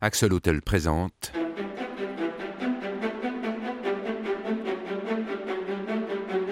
[0.00, 1.32] Axel Hotel présente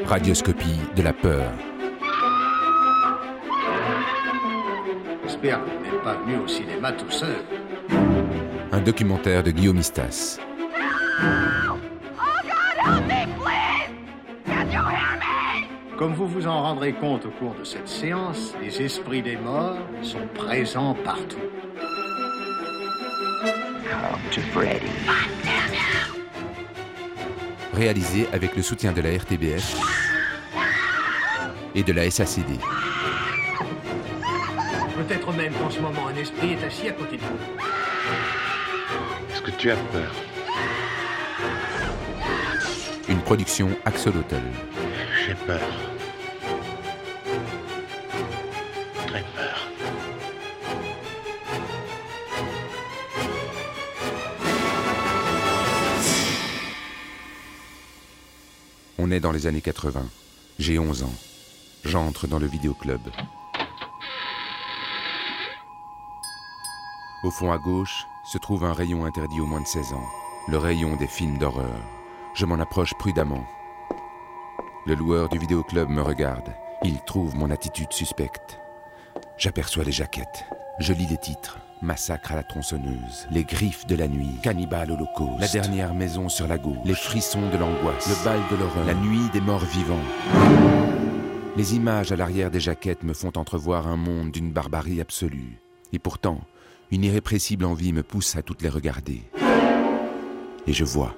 [0.04, 1.52] Radioscopie de la peur.
[5.22, 7.36] J'espère que vous n'êtes pas venu au cinéma tout seul.
[8.72, 10.40] Un documentaire de Guillaume Istas.
[15.96, 19.78] Comme vous vous en rendrez compte au cours de cette séance, les esprits des morts
[20.02, 21.38] sont présents partout.
[27.72, 29.76] Réalisé avec le soutien de la RTBF
[31.74, 32.58] et de la SACD.
[34.96, 37.38] Peut-être même qu'en ce moment, un esprit est assis à côté de vous.
[39.30, 40.12] Est-ce que tu as peur?
[43.08, 44.42] Une production Axel Hotel.
[45.26, 45.60] J'ai peur.
[59.06, 60.04] On est dans les années 80.
[60.58, 61.14] J'ai 11 ans.
[61.84, 63.02] J'entre dans le vidéoclub.
[67.22, 70.08] Au fond à gauche se trouve un rayon interdit aux moins de 16 ans.
[70.48, 71.78] Le rayon des films d'horreur.
[72.34, 73.46] Je m'en approche prudemment.
[74.86, 76.52] Le loueur du vidéoclub me regarde.
[76.82, 78.58] Il trouve mon attitude suspecte.
[79.38, 80.46] J'aperçois les jaquettes.
[80.80, 81.60] Je lis les titres.
[81.82, 86.48] Massacre à la tronçonneuse, Les griffes de la nuit, Cannibale holocauste, La dernière maison sur
[86.48, 90.00] la gauche, Les frissons de l'angoisse, Le bal de l'horreur, La nuit des morts vivants.
[91.56, 95.58] Les images à l'arrière des jaquettes me font entrevoir un monde d'une barbarie absolue.
[95.92, 96.40] Et pourtant,
[96.90, 99.22] une irrépressible envie me pousse à toutes les regarder.
[100.66, 101.14] Et je vois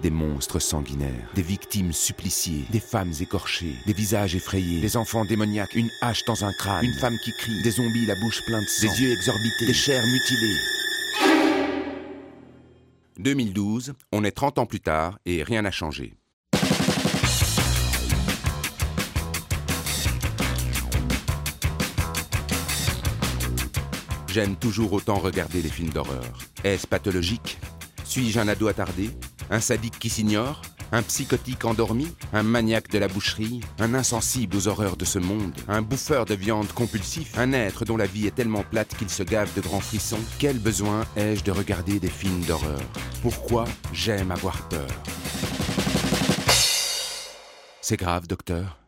[0.00, 5.74] des monstres sanguinaires, des victimes suppliciées, des femmes écorchées, des visages effrayés, des enfants démoniaques,
[5.74, 8.66] une hache dans un crâne, une femme qui crie, des zombies la bouche pleine de
[8.66, 10.56] sang, des yeux exorbités, des chairs mutilées.
[13.18, 16.14] 2012, on est 30 ans plus tard et rien n'a changé.
[24.28, 26.24] J'aime toujours autant regarder les films d'horreur.
[26.64, 27.56] Est-ce pathologique?
[28.14, 29.10] Suis-je un ado attardé
[29.50, 34.68] Un sadique qui s'ignore Un psychotique endormi Un maniaque de la boucherie Un insensible aux
[34.68, 38.34] horreurs de ce monde Un bouffeur de viande compulsif Un être dont la vie est
[38.36, 40.20] tellement plate qu'il se gave de grands frissons.
[40.38, 42.78] Quel besoin ai-je de regarder des films d'horreur?
[43.20, 44.86] Pourquoi j'aime avoir peur?
[47.80, 48.83] C'est grave, docteur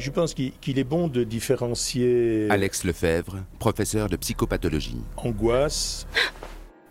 [0.00, 4.96] Je pense qu'il est bon de différencier Alex Lefebvre, professeur de psychopathologie.
[5.18, 6.06] angoisse,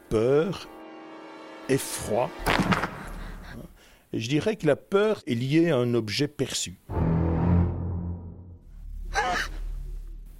[0.09, 0.67] peur,
[1.69, 2.29] effroi.
[4.13, 6.77] Et je dirais que la peur est liée à un objet perçu.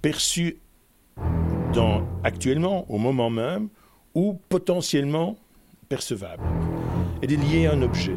[0.00, 0.58] Perçu
[1.72, 3.68] dans, actuellement, au moment même,
[4.14, 5.36] ou potentiellement
[5.88, 6.44] percevable.
[7.20, 8.16] Elle est liée à un objet.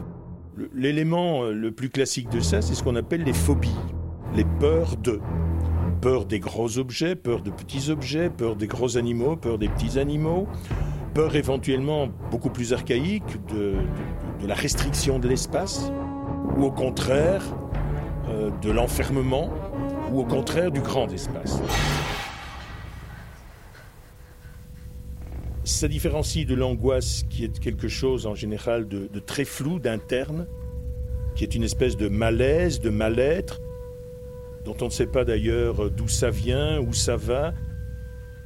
[0.75, 3.75] L'élément euh, le plus classique de ça, c'est ce qu'on appelle les phobies,
[4.35, 5.19] les peurs de.
[6.01, 9.97] Peur des gros objets, peur de petits objets, peur des gros animaux, peur des petits
[9.97, 10.49] animaux,
[11.13, 13.75] peur éventuellement beaucoup plus archaïque de,
[14.45, 15.93] la restriction de l'espace,
[16.57, 17.41] ou au contraire
[18.27, 19.49] euh, de l'enfermement,
[20.11, 21.61] ou au contraire du grand espace.
[25.63, 30.47] Ça différencie de l'angoisse qui est quelque chose en général de très flou, d'interne,
[31.35, 33.61] qui est une espèce de malaise, de mal-être,
[34.65, 37.53] dont on ne sait pas d'ailleurs d'où ça vient, où ça va,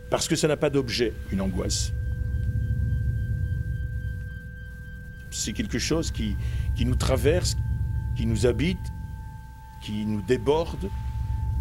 [0.09, 1.93] parce que ça n'a pas d'objet, une angoisse.
[5.29, 6.35] C'est quelque chose qui,
[6.75, 7.55] qui nous traverse,
[8.15, 8.91] qui nous habite,
[9.81, 10.89] qui nous déborde,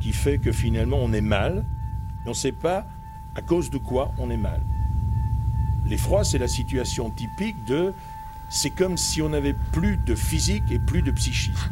[0.00, 1.64] qui fait que finalement on est mal,
[2.24, 2.86] et on ne sait pas
[3.34, 4.60] à cause de quoi on est mal.
[5.84, 7.92] L'effroi, c'est la situation typique de
[8.48, 11.68] c'est comme si on n'avait plus de physique et plus de psychisme.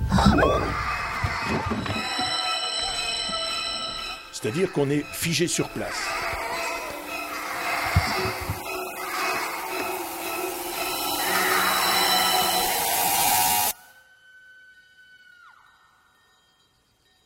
[4.45, 6.07] C'est-à-dire qu'on est figé sur place.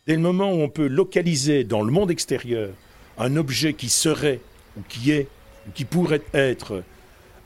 [0.06, 2.70] Dès le moment où on peut localiser dans le monde extérieur
[3.18, 4.38] un objet qui serait,
[4.76, 5.26] ou qui est,
[5.66, 6.84] ou qui pourrait être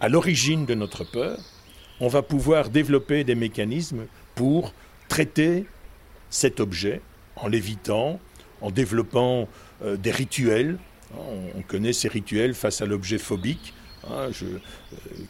[0.02, 1.38] à l'origine de notre peur,
[1.99, 4.05] on va pouvoir développer des mécanismes
[4.35, 4.75] pour
[5.08, 5.64] traiter
[6.29, 7.00] cet objet
[7.37, 8.20] en l'évitant,
[8.62, 9.49] en développant
[9.84, 10.79] euh, des rituels.
[11.17, 13.75] On, on connaît ces rituels face à l'objet phobique,
[14.08, 14.58] hein, euh,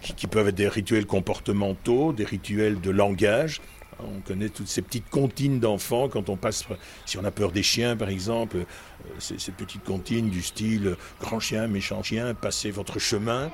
[0.01, 3.61] qui, peuvent être des rituels comportementaux, des rituels de langage.
[4.01, 6.65] On connaît toutes ces petites comptines d'enfants quand on passe,
[7.07, 8.65] si on a peur des chiens par exemple, euh,
[9.19, 13.51] ces, ces petites comptines du style grand chien, méchant chien, passez votre chemin.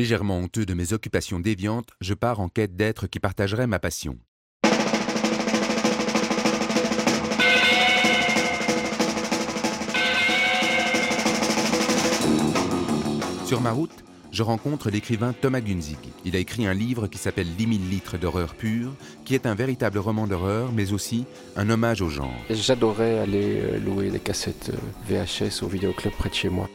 [0.00, 4.18] Légèrement honteux de mes occupations déviantes, je pars en quête d'êtres qui partageraient ma passion.
[13.44, 13.92] Sur ma route,
[14.32, 15.98] je rencontre l'écrivain Thomas Gunzig.
[16.24, 18.92] Il a écrit un livre qui s'appelle 10 000 litres d'horreur pure,
[19.24, 21.24] qui est un véritable roman d'horreur, mais aussi
[21.56, 22.34] un hommage au genre.
[22.48, 26.68] J'adorais aller euh, louer des cassettes euh, VHS au vidéoclub près de chez moi.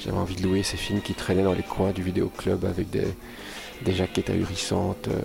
[0.00, 3.06] J'avais envie de louer ces films qui traînaient dans les coins du vidéoclub avec des,
[3.84, 5.20] des jaquettes ahurissantes, euh,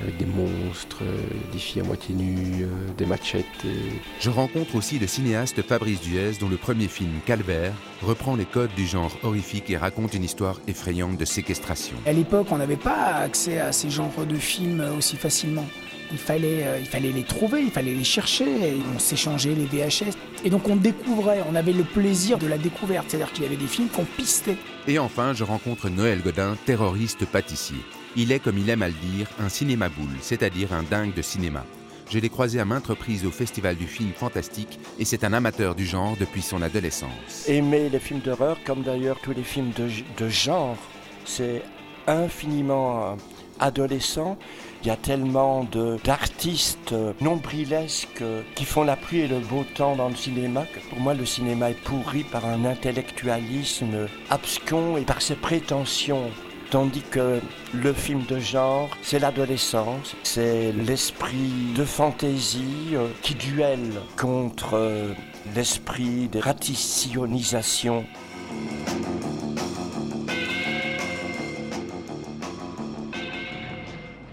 [0.00, 1.16] avec des monstres, euh,
[1.52, 2.66] des filles à moitié nues, euh,
[2.98, 3.44] des machettes.
[3.64, 8.44] et- Je rencontre aussi le cinéaste Fabrice Duez, dont le premier film, Calvaire, reprend les
[8.44, 11.96] codes du genre horrifique et raconte une histoire effrayante de séquestration.
[12.06, 15.66] À l'époque, on n'avait pas accès à ces genres de films aussi facilement.
[16.12, 19.64] Il fallait, euh, il fallait les trouver, il fallait les chercher, et on s'échangeait les
[19.64, 20.14] VHS.
[20.44, 23.56] Et donc on découvrait, on avait le plaisir de la découverte, c'est-à-dire qu'il y avait
[23.56, 24.56] des films qu'on pistait.
[24.86, 27.78] Et enfin, je rencontre Noël Godin, terroriste pâtissier.
[28.16, 31.22] Il est, comme il aime à le dire, un cinéma boule, c'est-à-dire un dingue de
[31.22, 31.64] cinéma.
[32.10, 35.74] Je l'ai croisé à maintes reprises au Festival du film fantastique et c'est un amateur
[35.74, 37.48] du genre depuis son adolescence.
[37.48, 40.76] Aimer les films d'horreur, comme d'ailleurs tous les films de, genre,
[41.24, 41.62] c'est
[42.06, 43.14] infiniment euh,
[43.58, 44.36] adolescent.
[44.82, 45.66] Il y a tellement
[46.04, 50.66] d'artistes euh, nombrilesques euh, qui font la pluie et le beau temps dans le cinéma
[50.66, 56.30] que pour moi le cinéma est pourri par un intellectualisme abscon et par ses prétentions.
[56.74, 57.38] Tandis que
[57.72, 65.12] le film de genre, c'est l'adolescence, c'est l'esprit de fantaisie euh, qui duelle contre euh,
[65.54, 68.04] l'esprit de raticionisation.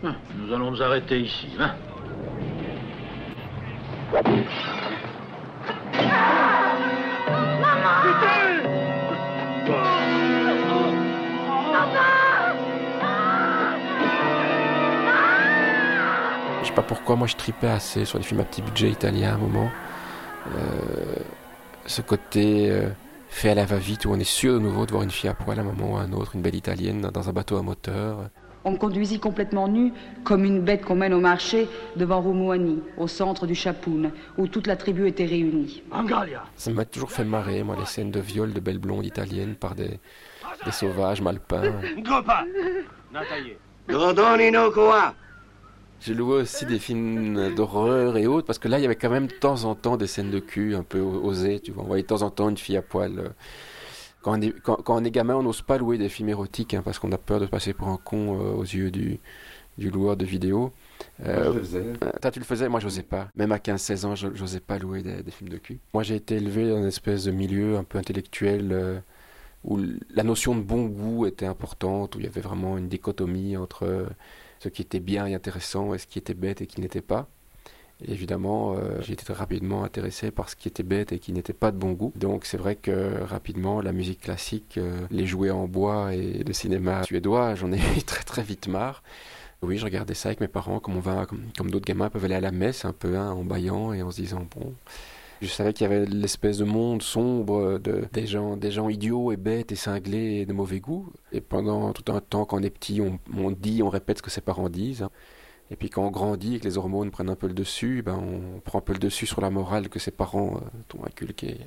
[0.01, 1.75] Nous allons nous arrêter ici, hein
[16.71, 19.35] sais pas pourquoi, moi je tripais assez sur les films à petit budget italiens à
[19.35, 19.69] un moment.
[20.55, 21.15] Euh,
[21.85, 22.87] ce côté euh,
[23.29, 25.33] fait à la va-vite où on est sûr de nouveau de voir une fille à
[25.33, 27.61] poil à un moment ou à un autre, une belle italienne dans un bateau à
[27.61, 28.29] moteur.
[28.63, 29.91] On me conduisit complètement nu,
[30.23, 34.67] comme une bête qu'on mène au marché, devant Roumuani, au centre du Chapoun, où toute
[34.67, 35.81] la tribu était réunie.
[36.55, 39.73] Ça m'a toujours fait marrer, moi, les scènes de viol de belles blondes italiennes par
[39.73, 39.99] des,
[40.63, 41.73] des sauvages mal peints.
[46.01, 49.09] J'ai loué aussi des films d'horreur et autres, parce que là, il y avait quand
[49.11, 51.83] même de temps en temps des scènes de cul un peu osées, tu vois.
[51.83, 53.19] On voyait de temps en temps une fille à poil.
[53.19, 53.29] euh.
[54.23, 56.73] Quand on est, quand, quand on est gamin, on n'ose pas louer des films érotiques,
[56.73, 59.19] hein, parce qu'on a peur de passer pour un con euh, aux yeux du,
[59.77, 60.71] du loueur de vidéos.
[61.25, 61.53] Euh,
[62.03, 63.29] euh, toi, tu le faisais, moi, j'osais pas.
[63.35, 65.79] Même à 15-16 ans, je- j'osais pas louer des, des films de cul.
[65.93, 68.99] Moi, j'ai été élevé dans une espèce de milieu un peu intellectuel, euh,
[69.65, 69.79] où
[70.13, 74.07] la notion de bon goût était importante, où il y avait vraiment une dichotomie entre
[74.61, 77.27] ce qui était bien et intéressant et ce qui était bête et qui n'était pas.
[78.03, 81.33] Et évidemment, euh, j'ai été très rapidement intéressé par ce qui était bête et qui
[81.33, 82.13] n'était pas de bon goût.
[82.15, 86.53] Donc c'est vrai que rapidement, la musique classique, euh, les jouets en bois et le
[86.53, 89.01] cinéma suédois, j'en ai eu très très vite marre.
[89.63, 91.01] Oui, je regardais ça avec mes parents, comme
[91.57, 94.11] comme d'autres gamins peuvent aller à la messe un peu, hein, en baillant et en
[94.11, 94.73] se disant bon.
[95.41, 99.31] Je savais qu'il y avait l'espèce de monde sombre de, des, gens, des gens idiots
[99.31, 101.11] et bêtes et cinglés et de mauvais goût.
[101.31, 104.29] Et pendant tout un temps, quand on est petit, on, dit, on répète ce que
[104.29, 105.07] ses parents disent.
[105.71, 108.17] Et puis quand on grandit et que les hormones prennent un peu le dessus, ben
[108.17, 111.57] on prend un peu le dessus sur la morale que ses parents euh, t'ont inculquée.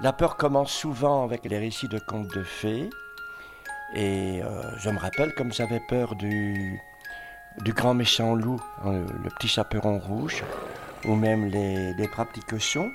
[0.00, 2.90] La peur commence souvent avec les récits de contes de fées.
[3.94, 6.80] Et euh, je me rappelle comme j'avais peur du,
[7.62, 10.44] du grand méchant loup, hein, le petit chaperon rouge,
[11.04, 12.08] ou même les, les
[12.48, 12.90] cochons,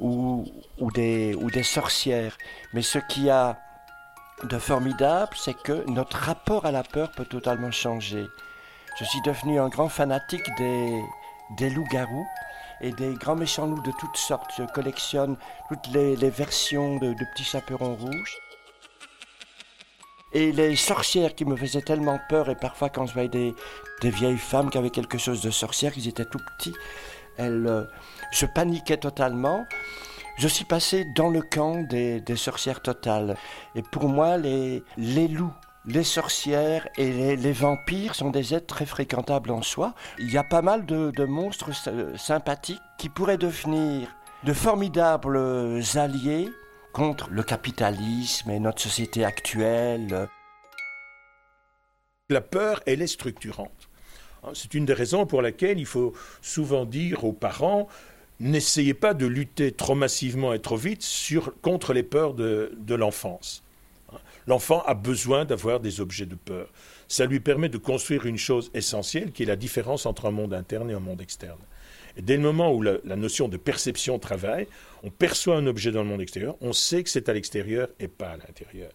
[0.00, 0.44] ou,
[0.78, 2.36] ou, des, ou des sorcières.
[2.72, 3.58] Mais ce qui a
[4.44, 8.26] de formidable, c'est que notre rapport à la peur peut totalement changer.
[8.98, 11.00] Je suis devenu un grand fanatique des,
[11.56, 12.26] des loups-garous
[12.80, 14.50] et des grands méchants loups de toutes sortes.
[14.58, 15.36] Je collectionne
[15.68, 18.36] toutes les, les versions de, de petits chaperons rouges.
[20.34, 23.54] Et les sorcières qui me faisaient tellement peur, et parfois quand je voyais des,
[24.00, 26.74] des vieilles femmes qui avaient quelque chose de sorcière, ils étaient tout petits,
[27.36, 27.84] elles, euh,
[28.32, 29.66] je paniquais totalement.
[30.38, 33.36] Je suis passé dans le camp des, sorcières totales.
[33.74, 35.52] Et pour moi, les, loups,
[35.84, 39.94] les sorcières et les, vampires sont des êtres très fréquentables en soi.
[40.18, 44.08] Il y a pas mal de, monstres sy- sympathiques qui pourraient devenir
[44.44, 45.38] de formidables
[45.96, 46.50] alliés
[46.92, 50.28] contre le capitalisme et notre société actuelle.
[52.30, 53.88] La peur, elle est structurante.
[54.42, 57.88] Hein, C'est une des raisons pour laquelle il faut souvent dire aux parents
[58.40, 61.06] n'essayez pas de lutter trop massivement et trop vite
[61.62, 63.62] contre les peurs de, de l'enfance.
[64.12, 66.68] Hein, L'enfant a besoin d'avoir des objets de peur.
[67.06, 70.54] Ça lui permet de construire une chose essentielle qui est la différence entre un monde
[70.54, 71.58] interne et un monde externe.
[72.16, 74.66] Et dès le moment où la, la notion de perception travaille,
[75.02, 78.08] on perçoit un objet dans le monde extérieur, on sait que c'est à l'extérieur et
[78.08, 78.90] pas à l'intérieur.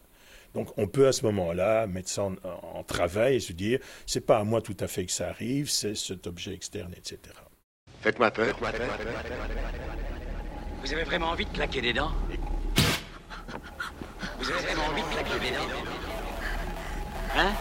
[0.53, 2.36] Donc on peut à ce moment-là mettre ça en,
[2.74, 5.69] en travail et se dire, c'est pas à moi tout à fait que ça arrive,
[5.69, 7.19] c'est cet objet externe, etc.
[8.01, 8.57] Faites-moi peur.
[10.81, 12.12] Vous avez vraiment envie de claquer des dents?
[14.39, 15.69] Vous avez vraiment envie de claquer des dents?
[17.36, 17.51] Hein?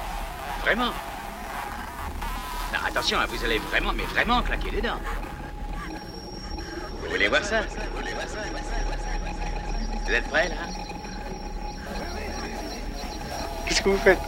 [0.63, 0.93] Vraiment?
[2.73, 5.01] Non, attention, hein, vous allez vraiment, mais vraiment claquer des dents.
[7.17, 7.63] Vous voulez voir ça?
[10.05, 10.55] Vous êtes prêts, là?
[13.67, 14.19] Qu'est-ce que vous faites?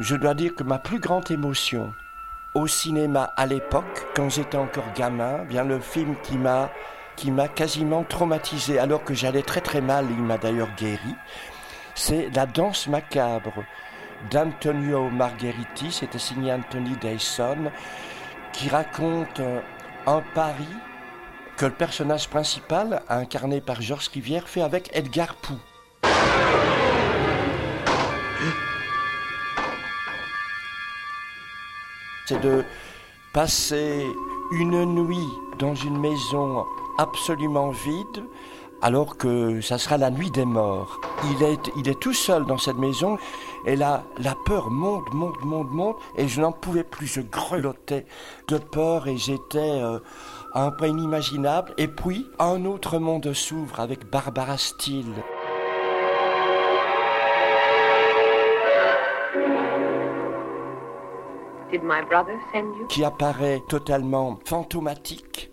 [0.00, 1.94] Je dois dire que ma plus grande émotion
[2.54, 6.70] au cinéma à l'époque, quand j'étais encore gamin, bien le film qui m'a
[7.16, 11.14] qui m'a quasiment traumatisé alors que j'allais très très mal, il m'a d'ailleurs guéri,
[11.94, 13.64] c'est La danse macabre
[14.30, 17.70] d'Antonio Margheriti, c'était signé Anthony Dayson,
[18.52, 19.60] qui raconte euh,
[20.06, 20.66] un pari
[21.56, 25.60] que le personnage principal, incarné par Georges Rivière, fait avec Edgar Poux.
[32.26, 32.64] C'est de
[33.32, 34.06] passer
[34.52, 35.28] une nuit
[35.58, 36.64] dans une maison
[36.98, 38.24] absolument vide
[38.82, 41.00] alors que ça sera la nuit des morts.
[41.32, 43.16] Il est, il est tout seul dans cette maison
[43.66, 47.06] et là, la peur monte, monte, monte, monte et je n'en pouvais plus.
[47.06, 48.04] Je grelottais
[48.48, 49.98] de peur et j'étais euh,
[50.54, 51.72] un point inimaginable.
[51.78, 55.14] Et puis, un autre monde s'ouvre avec Barbara Steele.
[62.88, 65.50] Qui apparaît totalement fantomatique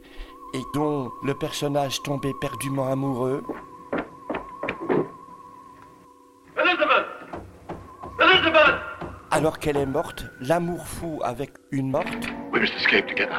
[0.54, 3.44] et dont le personnage tombe éperdument amoureux.
[6.58, 7.06] Elizabeth
[8.20, 8.76] Elizabeth
[9.32, 13.32] Alors qu'elle est morte, l'amour fou avec une morte, We must escape together.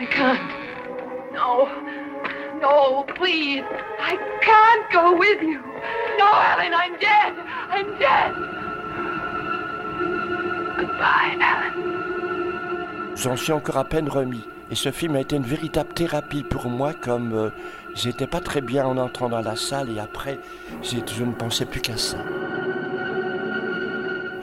[0.00, 0.40] I can't.
[1.32, 1.68] No.
[2.60, 3.62] No, please.
[4.00, 5.60] I can't go with you.
[6.18, 7.34] No, Alan, I'm dead.
[7.70, 8.32] I'm dead.
[10.78, 11.95] Goodbye, Alan.
[13.16, 14.44] J'en suis encore à peine remis.
[14.70, 17.50] Et ce film a été une véritable thérapie pour moi, comme euh,
[17.94, 20.38] j'étais pas très bien en entrant dans la salle et après,
[20.82, 22.18] je ne pensais plus qu'à ça.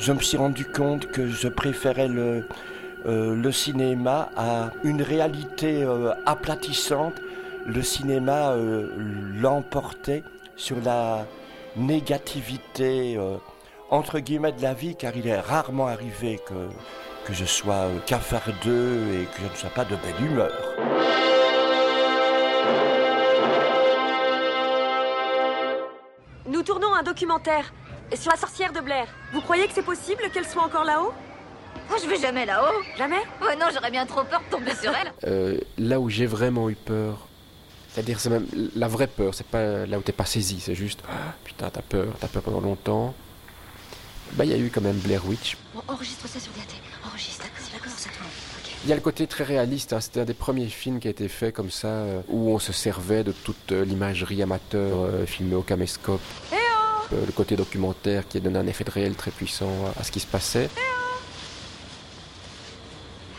[0.06, 2.46] Je me suis rendu compte que je préférais le,
[3.06, 7.14] euh, cinéma à une réalité euh, aplatissante.
[7.66, 8.90] Le cinéma euh,
[9.40, 10.24] l'emportait
[10.58, 11.26] sur la
[11.78, 13.18] négativité,
[13.90, 16.54] entre guillemets, de la vie, car il est rarement arrivé que,
[17.26, 20.52] que je sois cafardeux et que je ne sois pas de belle humeur.
[26.46, 27.74] Nous tournons un documentaire
[28.16, 29.08] sur la sorcière de Blair.
[29.34, 31.14] Vous croyez que c'est possible qu'elle soit encore là-haut?
[31.92, 32.82] Oh, je vais jamais là-haut.
[32.98, 33.22] Jamais?
[33.42, 35.12] Ouais, non, j'aurais bien trop peur de tomber sur elle.
[35.26, 37.28] Euh, là où j'ai vraiment eu peur,
[37.90, 41.02] c'est-à-dire c'est même la vraie peur, c'est pas là où t'es pas saisi, c'est juste
[41.10, 43.14] ah, putain t'as peur, t'as peur pendant longtemps.
[44.34, 45.58] Bah il y a eu quand même Blair Witch.
[45.74, 46.74] Bon, enregistre ça sur DAT.
[47.14, 47.46] Enregistre.
[48.84, 51.12] Il y a le côté très réaliste, hein, c'était un des premiers films qui a
[51.12, 55.26] été fait comme ça, euh, où on se servait de toute euh, l'imagerie amateur euh,
[55.26, 56.22] filmée au caméscope.
[57.14, 60.20] Euh, le côté documentaire qui donné un effet de réel très puissant à, ce qui
[60.20, 60.70] se passait.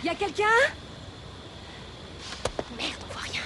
[0.04, 0.44] Y a quelqu'un?
[2.78, 3.42] Merde, on voit rien.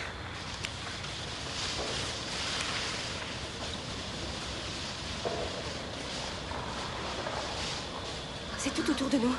[8.58, 9.35] C'est tout autour de nous.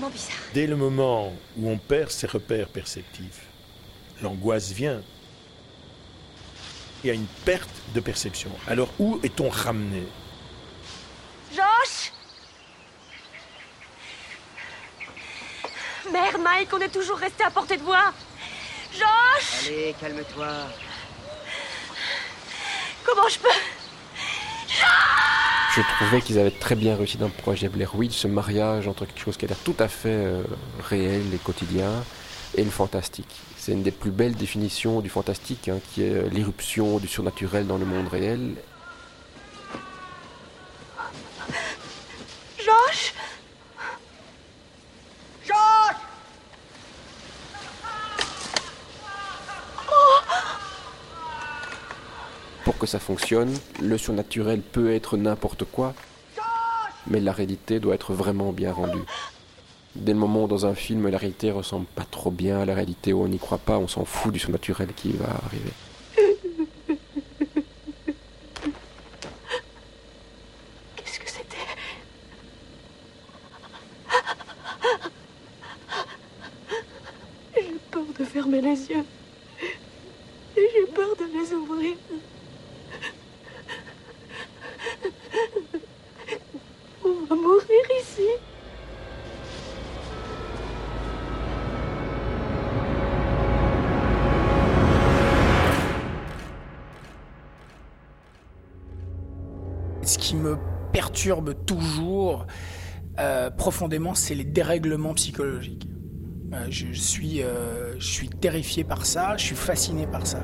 [0.00, 0.36] C'est vraiment bizarre.
[0.54, 3.42] Dès le moment où on perd ses repères perceptifs,
[4.22, 5.02] l'angoisse vient.
[7.04, 8.50] Il y a une perte de perception.
[8.66, 10.04] Alors où est-on ramené?
[11.52, 12.12] Josh
[16.10, 18.12] Merde, Mike, on est toujours resté à portée de voix
[18.92, 20.48] Josh Allez, calme-toi.
[23.04, 23.48] Comment je peux
[25.76, 29.04] Je trouvais qu'ils avaient très bien réussi dans le projet Blair Witch, ce mariage entre
[29.06, 30.42] quelque chose qui a l'air tout à fait euh,
[30.82, 31.90] réel et quotidien
[32.56, 33.40] et le fantastique.
[33.56, 37.68] C'est une des plus belles définitions du fantastique, hein, qui est euh, l'irruption du surnaturel
[37.68, 38.54] dans le monde réel.
[42.58, 43.14] Josh Josh?
[52.78, 55.92] Que ça fonctionne, le surnaturel peut être n'importe quoi,
[57.08, 59.02] mais la réalité doit être vraiment bien rendue.
[59.96, 62.74] Dès le moment où dans un film la réalité ressemble pas trop bien à la
[62.74, 65.72] réalité où on n'y croit pas, on s'en fout du surnaturel qui va arriver.
[101.20, 102.46] Perturbe toujours
[103.18, 105.86] euh, profondément, c'est les dérèglements psychologiques.
[106.54, 110.38] Euh, je, suis, euh, je suis terrifié par ça, je suis fasciné par ça.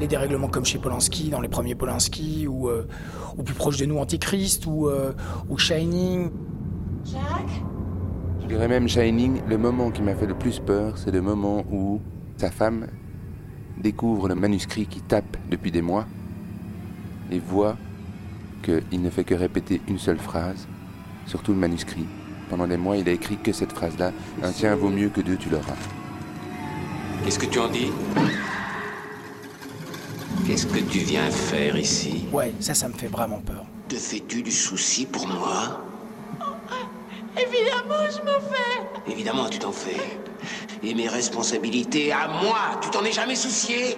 [0.00, 2.88] Les dérèglements comme chez Polanski, dans les premiers Polanski, ou, euh,
[3.36, 5.12] ou plus proche de nous, Antichrist, ou, euh,
[5.50, 6.30] ou Shining.
[7.04, 7.62] Jacques?
[8.40, 11.62] Je dirais même Shining, le moment qui m'a fait le plus peur, c'est le moment
[11.70, 12.00] où
[12.38, 12.86] sa femme
[13.82, 16.06] découvre le manuscrit qui tape depuis des mois
[17.30, 17.76] et voit
[18.62, 20.66] qu'il ne fait que répéter une seule phrase
[21.26, 22.06] sur tout le manuscrit.
[22.48, 24.12] Pendant des mois, il a écrit que cette phrase-là.
[24.42, 25.76] Un tien vaut mieux que deux, tu l'auras.
[27.24, 27.90] Qu'est-ce que tu en dis?
[30.46, 32.26] Qu'est-ce que tu viens faire ici?
[32.32, 33.64] Ouais, ça, ça me fait vraiment peur.
[33.88, 35.80] Te fais-tu du souci pour moi?
[37.36, 39.10] Évidemment, je m'en fais.
[39.10, 40.18] Évidemment, tu t'en fais.
[40.82, 43.96] Et mes responsabilités à moi, tu t'en es jamais soucié?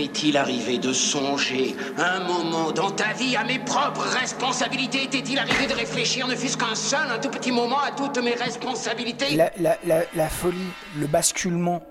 [0.00, 5.06] T'est-il arrivé de songer un moment dans ta vie à mes propres responsabilités?
[5.10, 8.32] T'est-il arrivé de réfléchir ne fût-ce qu'un seul, un tout petit moment à toutes mes
[8.32, 9.36] responsabilités?
[9.36, 10.56] La, la, la, la folie,
[10.98, 11.82] le basculement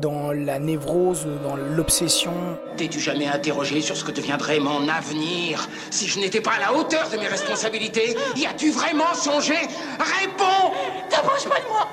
[0.00, 2.32] dans la névrose, dans l'obsession.
[2.76, 5.68] T'es-tu jamais interrogé sur ce que deviendrait mon avenir?
[5.92, 9.54] Si je n'étais pas à la hauteur de mes responsabilités Y as-tu vraiment songé?
[10.00, 10.72] Réponds!
[11.08, 11.86] T'approches pas de moi!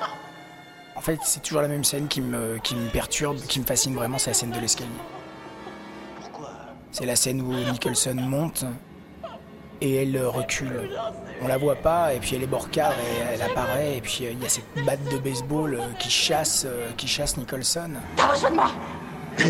[0.96, 3.94] En fait, c'est toujours la même scène qui me, qui me perturbe, qui me fascine
[3.94, 4.90] vraiment, c'est la scène de l'escalier.
[6.92, 8.64] C'est la scène où Nicholson monte
[9.80, 10.90] et elle recule.
[11.42, 14.42] On la voit pas, et puis elle est borcard et elle apparaît, et puis il
[14.42, 17.90] y a cette batte de baseball euh, qui chasse, euh, qui chasse Nicholson.
[18.18, 19.44] Moi Je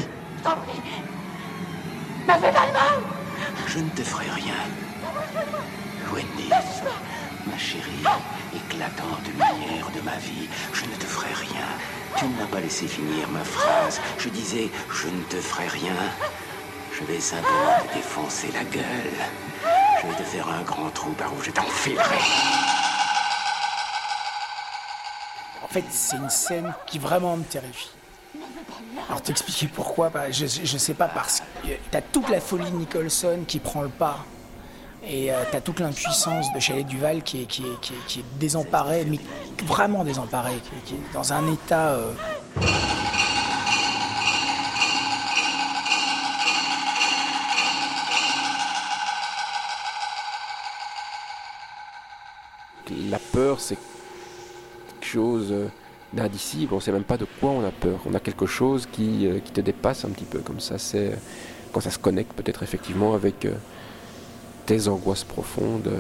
[0.45, 0.81] t'en prie.
[2.27, 3.01] M'a fait pas de mal
[3.67, 4.55] Je ne te ferai rien.
[6.13, 6.49] Wendy,
[7.47, 8.05] ma chérie,
[8.55, 11.67] éclatante lumière de ma vie, je ne te ferai rien.
[12.17, 14.01] Tu ne m'as pas laissé finir ma phrase.
[14.19, 15.95] Je disais, je ne te ferai rien.
[16.93, 18.85] Je vais simplement te défoncer la gueule.
[20.03, 22.19] Je vais te faire un grand trou par où je t'enfilerai.
[25.63, 27.91] En fait, c'est une scène qui vraiment me terrifie.
[29.09, 32.77] Alors t'expliquer pourquoi bah, je, je sais pas parce que t'as toute la folie de
[32.77, 34.19] Nicholson qui prend le pas.
[35.03, 38.21] Et euh, t'as toute l'impuissance de Chalet Duval qui est, qui, est, qui, est, qui
[38.21, 39.19] est désemparé, mais
[39.65, 41.89] vraiment désemparé, qui, qui est dans un état...
[41.89, 42.13] euh,
[53.11, 53.77] La peur, c'est
[54.89, 55.53] quelque chose
[56.13, 56.73] d'indicible.
[56.73, 58.01] On ne sait même pas de quoi on a peur.
[58.07, 60.79] On a quelque chose qui, euh, qui te dépasse un petit peu comme ça.
[60.79, 61.19] C'est
[61.73, 63.55] quand ça se connecte peut-être effectivement avec euh,
[64.67, 65.91] tes angoisses profondes,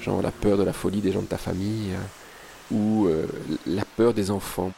[0.00, 3.08] genre la peur de la folie des gens de ta famille euh, ou
[3.66, 4.72] la peur des enfants.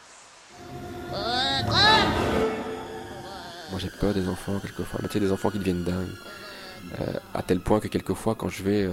[3.71, 6.15] Moi j'ai peur des enfants quelquefois, mais tu sais, des enfants qui deviennent dingues.
[7.35, 8.89] À tel point que quelquefois quand je vais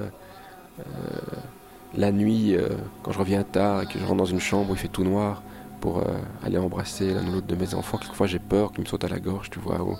[1.96, 2.70] la nuit, euh,
[3.04, 5.04] quand je reviens tard et que je rentre dans une chambre où il fait tout
[5.04, 5.42] noir
[5.80, 6.04] pour euh,
[6.44, 9.08] aller embrasser l'un ou l'autre de mes enfants, quelquefois j'ai peur qu'il me saute à
[9.08, 9.96] la gorge, tu vois, ou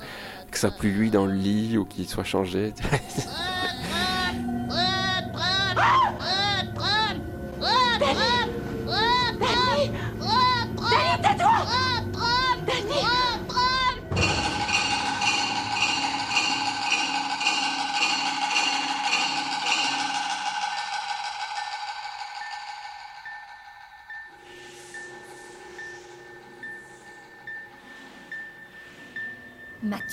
[0.52, 2.74] que ça lui dans le lit ou qu'il soit changé.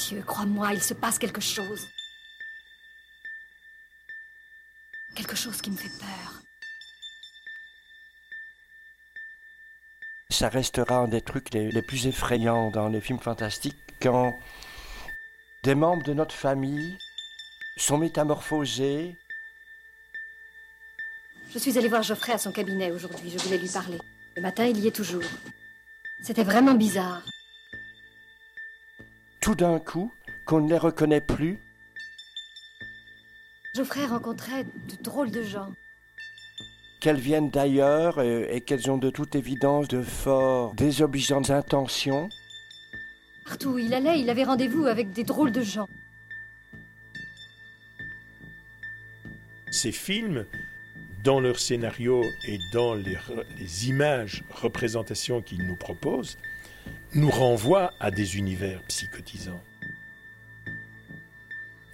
[0.05, 1.89] Mathieu, crois-moi, il se passe quelque chose.
[5.15, 6.43] Quelque chose qui me fait peur.
[10.29, 14.39] Ça restera un des trucs les, les plus effrayants dans les films fantastiques quand
[15.63, 16.99] des membres de notre famille
[17.79, 19.17] sont métamorphosés.
[21.51, 23.99] Je suis allée voir Geoffrey à son cabinet aujourd'hui, je voulais lui parler.
[24.37, 25.23] Le matin, il y est toujours.
[26.21, 27.23] C'était vraiment bizarre.
[29.45, 30.11] Tout d'un coup,
[30.47, 31.59] qu'on ne les reconnaît plus.
[33.77, 35.71] Geoffrey rencontrait de drôles de gens.
[37.03, 42.31] Qu'elles viennent d'ailleurs et, et qu'elles ont de toute évidence de fort désobligeantes intentions.
[43.45, 45.91] Partout où il allait, il avait rendez-vous avec des drôles de gens.
[49.71, 50.47] Ces films,
[51.23, 56.39] dans leur scénario et dans les images, représentations qu'ils nous proposent,
[57.15, 59.61] nous renvoient à des univers psychotisants.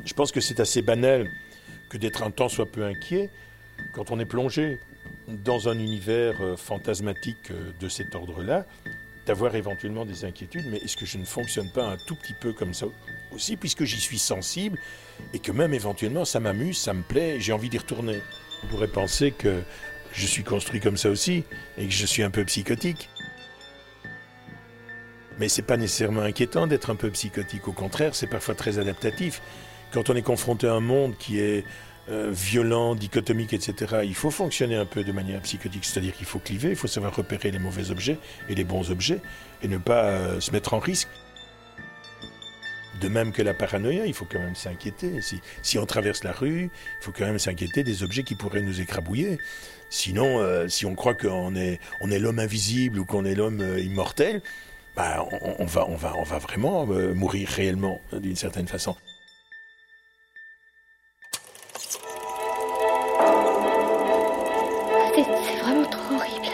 [0.05, 1.31] Je pense que c'est assez banal
[1.91, 3.31] que d'être un temps soit peu inquiet
[3.93, 4.81] quand on est plongé
[5.29, 8.67] dans un univers euh, fantasmatique euh, de cet ordre-là,
[9.27, 12.53] d'avoir éventuellement des inquiétudes, mais est-ce que je ne fonctionne pas un tout petit peu
[12.53, 12.87] comme ça
[13.33, 14.79] aussi, puisque j'y suis sensible
[15.35, 18.21] et que même éventuellement ça m'amuse, ça me plaît, j'ai envie d'y retourner?
[18.65, 19.63] On pourrait penser que
[20.13, 21.45] je suis construit comme ça aussi
[21.79, 23.09] et que je suis un peu psychotique.
[25.41, 29.41] Mais c'est pas nécessairement inquiétant d'être un peu psychotique, au contraire, c'est parfois très adaptatif.
[29.91, 31.65] Quand on est confronté à un monde qui est
[32.11, 36.41] euh, violent, dichotomique, etc., il faut fonctionner un peu de manière psychotique, c'est-à-dire qu'il faut
[36.41, 38.19] cliver, il faut savoir repérer les mauvais objets
[38.51, 39.23] et les bons objets,
[39.63, 41.09] et ne pas euh, se mettre en risque.
[43.01, 45.21] De même que la paranoïa, il faut quand même s'inquiéter.
[45.63, 46.65] Si, on traverse la rue,
[47.01, 49.39] il faut quand même s'inquiéter des objets qui pourraient nous écrabouiller.
[49.89, 54.43] Sinon, euh, si on croit qu'on est, l'homme invisible ou qu'on est l'homme immortel,
[54.97, 55.25] bah,
[55.59, 58.97] on, va, on, va, on va vraiment euh, mourir réellement, euh, d'une certaine façon.
[65.15, 66.47] C'est vraiment trop horrible.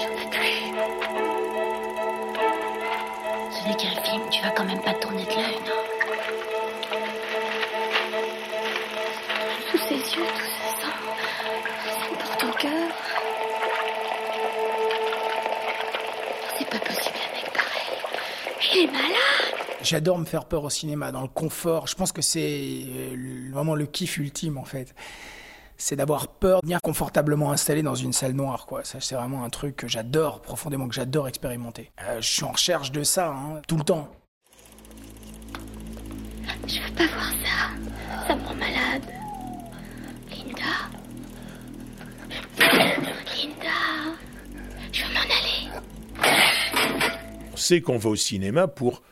[0.00, 0.72] J'en peux plus.
[3.52, 4.94] Ce n'est qu'un film, tu vas quand même pas
[19.82, 21.86] J'adore me faire peur au cinéma, dans le confort.
[21.86, 24.94] Je pense que c'est euh, vraiment le kiff ultime en fait.
[25.76, 28.66] C'est d'avoir peur, de venir confortablement installé dans une salle noire.
[28.66, 28.82] Quoi.
[28.84, 31.92] Ça, c'est vraiment un truc que j'adore profondément, que j'adore expérimenter.
[32.02, 34.08] Euh, je suis en recherche de ça, hein, tout le temps.
[36.66, 38.26] Je veux pas voir ça.
[38.26, 39.02] Ça me rend malade.
[40.28, 40.64] Linda.
[42.58, 43.78] Linda.
[44.92, 45.70] Je veux m'en aller.
[47.52, 49.02] On sait qu'on va au cinéma pour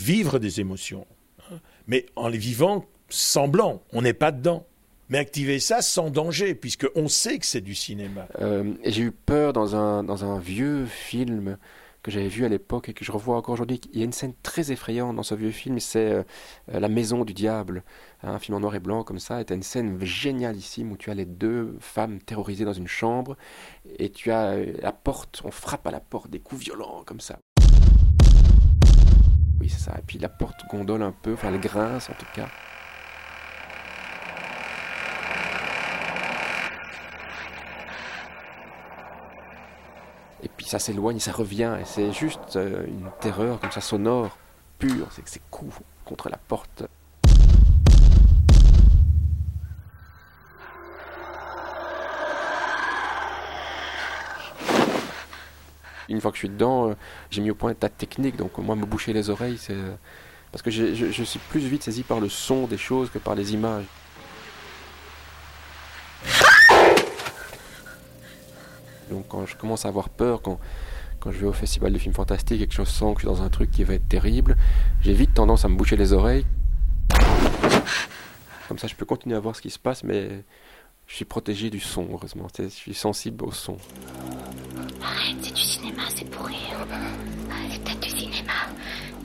[0.00, 1.06] vivre des émotions,
[1.50, 4.66] hein, mais en les vivant semblant, on n'est pas dedans.
[5.08, 8.28] Mais activer ça sans danger, puisque on sait que c'est du cinéma.
[8.40, 11.58] Euh, j'ai eu peur dans un, dans un vieux film
[12.02, 13.80] que j'avais vu à l'époque et que je revois encore aujourd'hui.
[13.92, 16.22] Il y a une scène très effrayante dans ce vieux film, c'est euh,
[16.68, 17.82] La Maison du Diable,
[18.22, 19.40] un film en noir et blanc comme ça.
[19.40, 23.36] Et as une scène génialissime où tu as les deux femmes terrorisées dans une chambre
[23.98, 27.20] et tu as euh, la porte, on frappe à la porte, des coups violents comme
[27.20, 27.38] ça.
[29.60, 29.94] Oui, c'est ça.
[29.98, 32.48] Et puis la porte gondole un peu, enfin elle grince en tout cas.
[40.42, 44.38] Et puis ça s'éloigne, ça revient, et c'est juste euh, une terreur comme ça sonore,
[44.78, 45.74] pure, c'est que c'est coups
[46.06, 46.84] contre la porte.
[56.10, 56.94] Une fois que je suis dedans, euh,
[57.30, 59.74] j'ai mis au point un tas de techniques, donc moi me boucher les oreilles, c'est...
[59.74, 59.94] euh,
[60.50, 63.54] Parce que je, suis plus vite saisi par le son des choses que par les
[63.54, 63.84] images.
[69.08, 70.58] Donc quand je commence à avoir peur, quand,
[71.20, 73.34] quand je vais au festival de films fantastiques et que je sens que je suis
[73.34, 74.56] dans un truc qui va être terrible,
[75.02, 76.44] j'ai vite tendance à me boucher les oreilles.
[78.66, 80.44] Comme ça, je peux continuer à voir ce qui se passe, mais
[81.06, 82.46] je suis protégé du son, heureusement.
[82.56, 83.76] Je suis sensible au son.
[85.02, 86.86] Arrête, c'est du cinéma, c'est pour rire.
[87.50, 88.52] Ah, C'est peut-être du cinéma.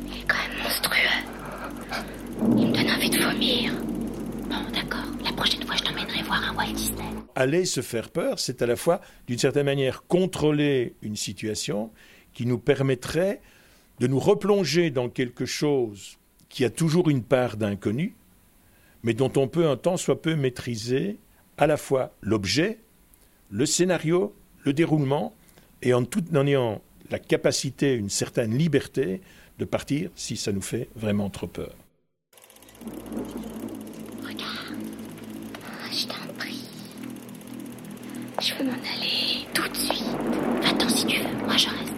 [0.07, 2.57] Il est quand même monstrueux.
[2.57, 3.73] Il me donne envie de vomir.
[4.49, 5.05] Bon, d'accord.
[5.23, 7.03] La prochaine fois, je t'emmènerai voir un Walt Disney.
[7.35, 11.91] aller se faire peur, c'est à la fois, d'une certaine manière, contrôler une situation
[12.33, 13.41] qui nous permettrait
[13.99, 16.17] de nous replonger dans quelque chose
[16.49, 18.15] qui a toujours une part d'inconnu,
[19.03, 21.17] mais dont on peut un temps soit peu maîtriser
[21.57, 22.79] à la fois l'objet,
[23.51, 24.33] le scénario,
[24.63, 25.33] le déroulement,
[25.81, 29.21] et en tout en ayant la capacité, une certaine liberté,
[29.59, 31.73] de partir si ça nous fait vraiment trop peur.
[34.21, 34.77] Regarde.
[35.91, 36.65] Je t'en prie.
[38.41, 40.03] Je veux m'en aller tout de suite.
[40.61, 41.45] Va-t'en si tu veux.
[41.45, 41.93] Moi, je reste.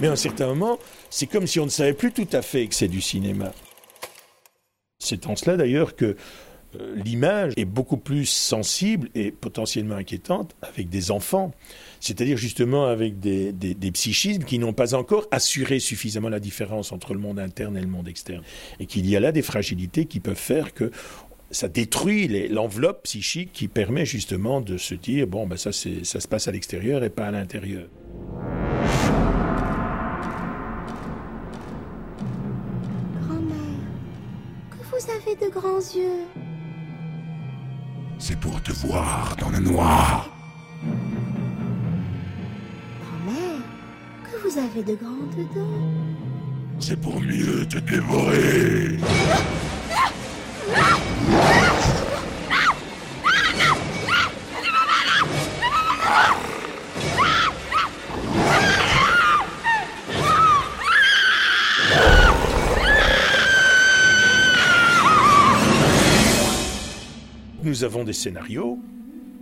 [0.00, 2.66] Mais à un certain moment, c'est comme si on ne savait plus tout à fait
[2.66, 3.52] que c'est du cinéma.
[4.98, 6.16] C'est en cela d'ailleurs que
[6.78, 11.52] euh, l'image est beaucoup plus sensible et potentiellement inquiétante avec des enfants,
[12.00, 16.92] c'est-à-dire justement avec des, des, des psychismes qui n'ont pas encore assuré suffisamment la différence
[16.92, 18.42] entre le monde interne et le monde externe,
[18.80, 20.90] et qu'il y a là des fragilités qui peuvent faire que
[21.50, 26.28] ça détruit l'enveloppe psychique qui permet justement de se dire bon ben ça ça se
[26.28, 27.88] passe à l'extérieur et pas à l'intérieur.
[33.20, 33.80] Grand-mère,
[34.70, 36.26] que vous avez de grands yeux.
[38.18, 40.30] C'est pour te voir dans le noir.
[44.42, 46.80] Vous avez de grandes dents.
[46.80, 48.96] C'est pour mieux te dévorer.
[67.62, 68.78] Nous avons des scénarios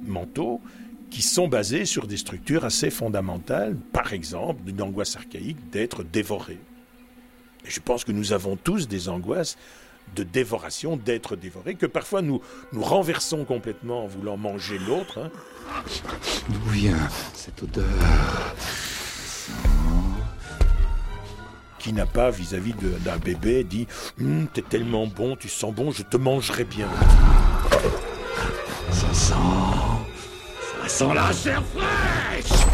[0.04, 0.60] mentaux
[1.10, 6.58] qui sont basés sur des structures assez fondamentales, par exemple d'une angoisse archaïque d'être dévoré.
[7.66, 9.56] Et je pense que nous avons tous des angoisses
[10.16, 12.40] de dévoration, d'être dévoré, que parfois nous,
[12.72, 15.18] nous renversons complètement en voulant manger l'autre.
[15.18, 15.30] hein.
[16.48, 17.84] D'où vient cette odeur?
[21.78, 23.86] Qui n'a pas, vis-à-vis d'un bébé, dit
[24.20, 26.88] Hum, T'es tellement bon, tu sens bon, je te mangerai bien.
[28.90, 29.34] Ça sent.
[30.88, 32.64] Ça sent la chair fraîche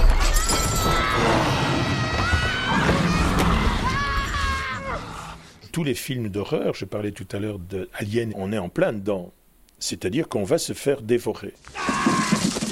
[5.72, 8.92] tous les films d'horreur, je parlais tout à l'heure de Alien, on est en plein
[8.92, 9.32] dedans.
[9.80, 11.52] C'est-à-dire qu'on va se faire dévorer.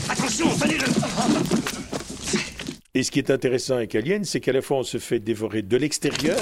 [0.09, 0.46] Attention,
[2.94, 5.62] Et ce qui est intéressant avec Alien, c'est qu'à la fois on se fait dévorer
[5.62, 6.38] de l'extérieur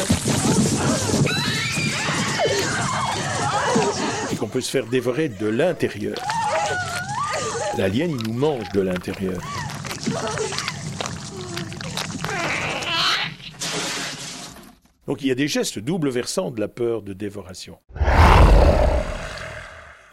[4.30, 6.16] et qu'on peut se faire dévorer de l'intérieur.
[7.80, 9.40] L'alien, il nous mange de l'intérieur.
[15.06, 17.78] Donc il y a des gestes double versants de la peur de dévoration.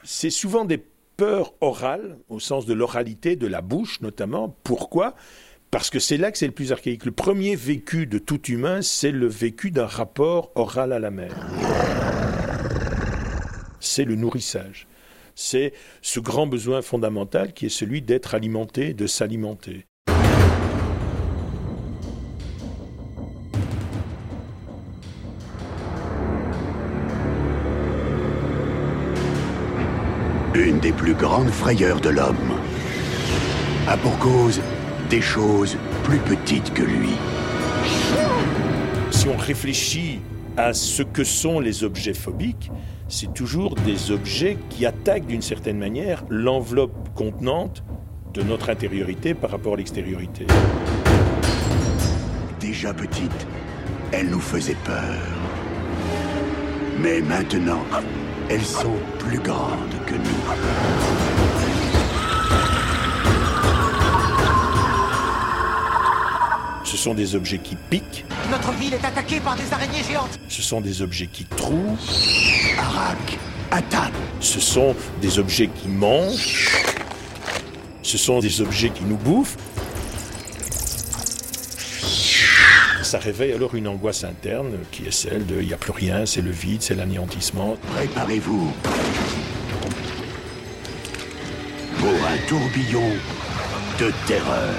[0.06, 0.82] C'est souvent des
[1.18, 4.56] peurs orales, au sens de l'oralité, de la bouche notamment.
[4.64, 5.14] Pourquoi?
[5.70, 7.04] Parce que c'est là que c'est le plus archaïque.
[7.04, 11.36] Le premier vécu de tout humain, c'est le vécu d'un rapport oral à la mère.
[13.82, 14.88] C'est le nourrissage.
[15.40, 15.72] C'est
[16.02, 19.86] ce grand besoin fondamental qui est celui d'être alimenté, de s'alimenter.
[30.56, 32.36] Une des plus grandes frayeurs de l'homme.
[33.88, 34.60] A pour cause
[35.12, 37.12] des choses plus petites que lui.
[39.12, 40.20] Si on réfléchit
[40.58, 42.72] à ce que sont les objets phobiques,
[43.10, 47.84] c'est toujours des objets qui attaquent d'une certaine manière l'enveloppe contenante
[48.34, 50.46] de notre intériorité par rapport à l'extériorité.
[52.60, 53.48] Déjà petite,
[54.12, 55.22] elle nous faisait peur.
[57.00, 57.84] Mais maintenant,
[58.50, 61.37] elles sont plus grandes que nous.
[66.98, 70.40] Ce sont des objets qui piquent, Notre ville est attaquée par des araignées géantes.
[70.50, 71.96] ce sont des objets qui trouent,
[72.76, 73.38] Arak,
[73.70, 74.14] attaque.
[74.40, 76.72] ce sont des objets qui mangent,
[78.02, 79.58] ce sont des objets qui nous bouffent.
[83.04, 86.26] Ça réveille alors une angoisse interne qui est celle de il n'y a plus rien,
[86.26, 87.78] c'est le vide, c'est l'anéantissement.
[87.96, 88.74] Préparez-vous
[92.00, 93.08] pour un tourbillon
[94.00, 94.74] de terreur.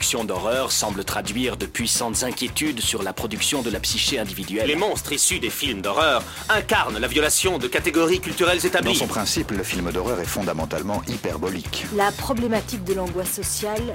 [0.00, 4.66] Les productions d'horreur semblent traduire de puissantes inquiétudes sur la production de la psyché individuelle.
[4.68, 8.94] Les monstres issus des films d'horreur incarnent la violation de catégories culturelles établies.
[8.94, 11.84] Dans son principe, le film d'horreur est fondamentalement hyperbolique.
[11.94, 13.92] La problématique de l'angoisse sociale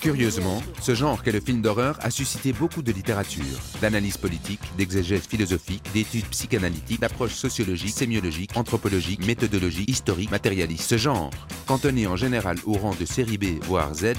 [0.00, 3.42] Curieusement, ce genre qu'est le film d'horreur a suscité beaucoup de littérature,
[3.80, 10.88] d'analyse politique, d'exégèse philosophique, d'études psychanalytiques, d'approches sociologiques, sémiologiques, anthropologiques, méthodologiques, historiques, matérialistes.
[10.88, 11.30] Ce genre,
[11.66, 14.14] cantonné en général au rang de série B voire Z,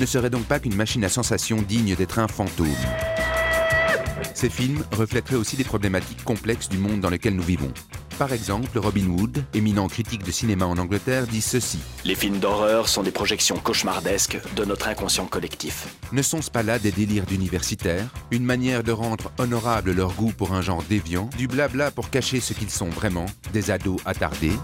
[0.00, 2.68] ne serait donc pas qu'une machine à sensations digne d'être un fantôme.
[4.32, 7.70] Ces films reflèteraient aussi des problématiques complexes du monde dans lequel nous vivons.
[8.18, 11.80] Par exemple, Robin Wood, éminent critique de cinéma en Angleterre, dit ceci.
[12.06, 15.86] Les films d'horreur sont des projections cauchemardesques de notre inconscient collectif.
[16.12, 18.08] Ne sont-ce pas là des délires d'universitaires?
[18.30, 21.28] Une manière de rendre honorable leur goût pour un genre déviant?
[21.36, 23.26] Du blabla pour cacher ce qu'ils sont vraiment?
[23.52, 24.56] Des ados attardés?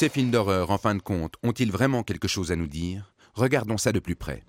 [0.00, 3.12] Ces films d'horreur, en fin de compte, ont-ils vraiment quelque chose à nous dire?
[3.34, 4.44] Regardons ça de plus près.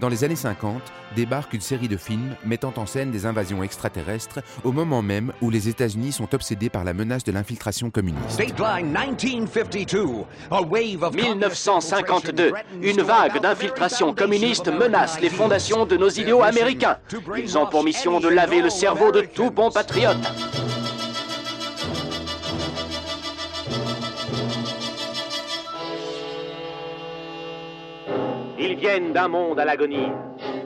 [0.00, 0.80] Dans les années 50,
[1.14, 5.50] débarque une série de films mettant en scène des invasions extraterrestres au moment même où
[5.50, 8.40] les États-Unis sont obsédés par la menace de l'infiltration communiste.
[11.10, 16.96] 1952, une vague d'infiltration communiste menace les fondations de nos idéaux américains.
[17.36, 20.16] Ils ont pour mission de laver le cerveau de tout bon patriote.
[28.62, 30.12] Ils viennent d'un monde à l'agonie.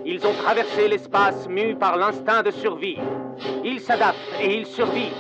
[0.05, 2.99] Ils ont traversé l'espace mus par l'instinct de survie.
[3.65, 5.13] Ils s'adaptent et ils survivent.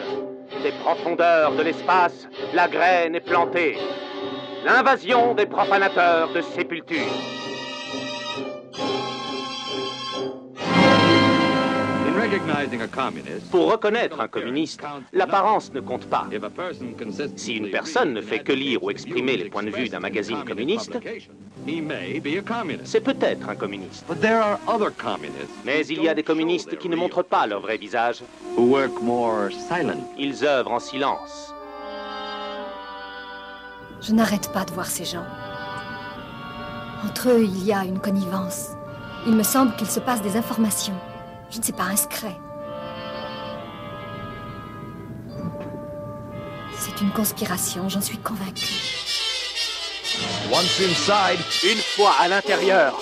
[0.64, 3.76] Des profondeurs de l'espace, la graine est plantée.
[4.64, 7.43] L'invasion des profanateurs de sépultures.
[13.50, 16.26] Pour reconnaître un communiste, l'apparence ne compte pas.
[17.36, 20.44] Si une personne ne fait que lire ou exprimer les points de vue d'un magazine
[20.44, 20.98] communiste,
[22.84, 24.04] c'est peut-être un communiste.
[25.64, 28.22] Mais il y a des communistes qui ne montrent pas leur vrai visage.
[30.18, 31.54] Ils œuvrent en silence.
[34.00, 35.24] Je n'arrête pas de voir ces gens.
[37.04, 38.70] Entre eux, il y a une connivence.
[39.26, 40.94] Il me semble qu'il se passe des informations.
[41.50, 42.36] Je ne sais pas, un secret.
[46.78, 48.74] C'est une conspiration, j'en suis convaincue.
[50.50, 52.94] Once inside, une fois à l'intérieur.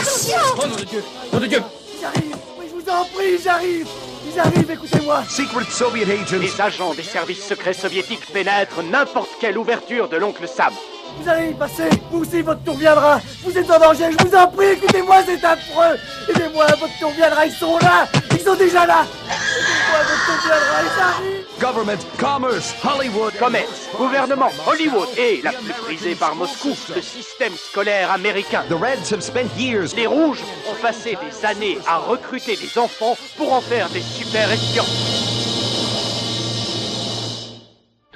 [0.00, 1.62] Attention Oh nom de Dieu Nom de Dieu
[1.98, 3.88] Ils arrivent Oui, je vous en prie, ils arrivent
[4.32, 6.38] Ils arrivent, écoutez-moi Secret Soviet agents.
[6.40, 10.72] Les agents des services secrets soviétiques pénètrent n'importe quelle ouverture de l'oncle Sam.
[11.20, 14.34] Vous allez y passer Vous aussi, votre tour viendra Vous êtes en danger, je vous
[14.34, 18.86] en prie, écoutez-moi, c'est affreux Aidez-moi, votre tour viendra, ils sont là Ils sont déjà
[18.86, 23.32] là Aidez-moi, votre tour viendra, ils arrivent Government, commerce, Hollywood.
[23.36, 28.62] Commerce, gouvernement, Hollywood et, la plus prisée par Moscou, le système scolaire américain.
[28.68, 29.92] The Reds have spent years.
[29.96, 34.48] Les Rouges ont passé des années à recruter des enfants pour en faire des super
[34.52, 34.84] espions.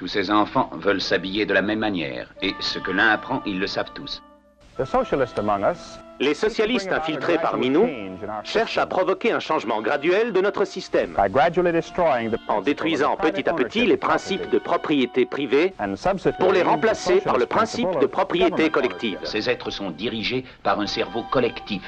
[0.03, 3.57] Tous ces enfants veulent s'habiller de la même manière, et ce que l'un apprend, ils
[3.57, 4.21] le savent tous.
[6.19, 7.89] Les socialistes infiltrés parmi nous
[8.43, 11.15] cherchent à provoquer un changement graduel de notre système
[12.49, 15.73] en détruisant petit à petit les principes de propriété privée
[16.37, 19.19] pour les remplacer par le principe de propriété collective.
[19.23, 21.81] Ces êtres sont dirigés par un cerveau collectif,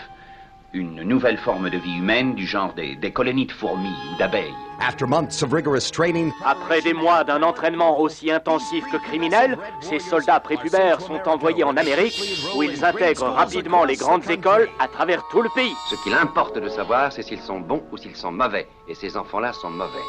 [0.75, 4.53] une nouvelle forme de vie humaine du genre des, des colonies de fourmis ou d'abeilles.
[4.81, 9.99] After months of rigorous training, Après des mois d'un entraînement aussi intensif que criminel, ces
[9.99, 12.21] soldats prépubères sont envoyés en Amérique
[12.55, 15.73] où ils intègrent rapidement les grandes écoles à travers tout le pays.
[15.89, 18.67] Ce qu'il importe de savoir, c'est s'ils sont bons ou s'ils sont mauvais.
[18.89, 20.05] Et ces enfants-là sont mauvais.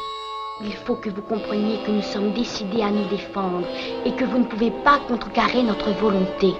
[0.61, 3.65] Il faut que vous compreniez que nous sommes décidés à nous défendre
[4.05, 6.53] et que vous ne pouvez pas contrecarrer notre volonté.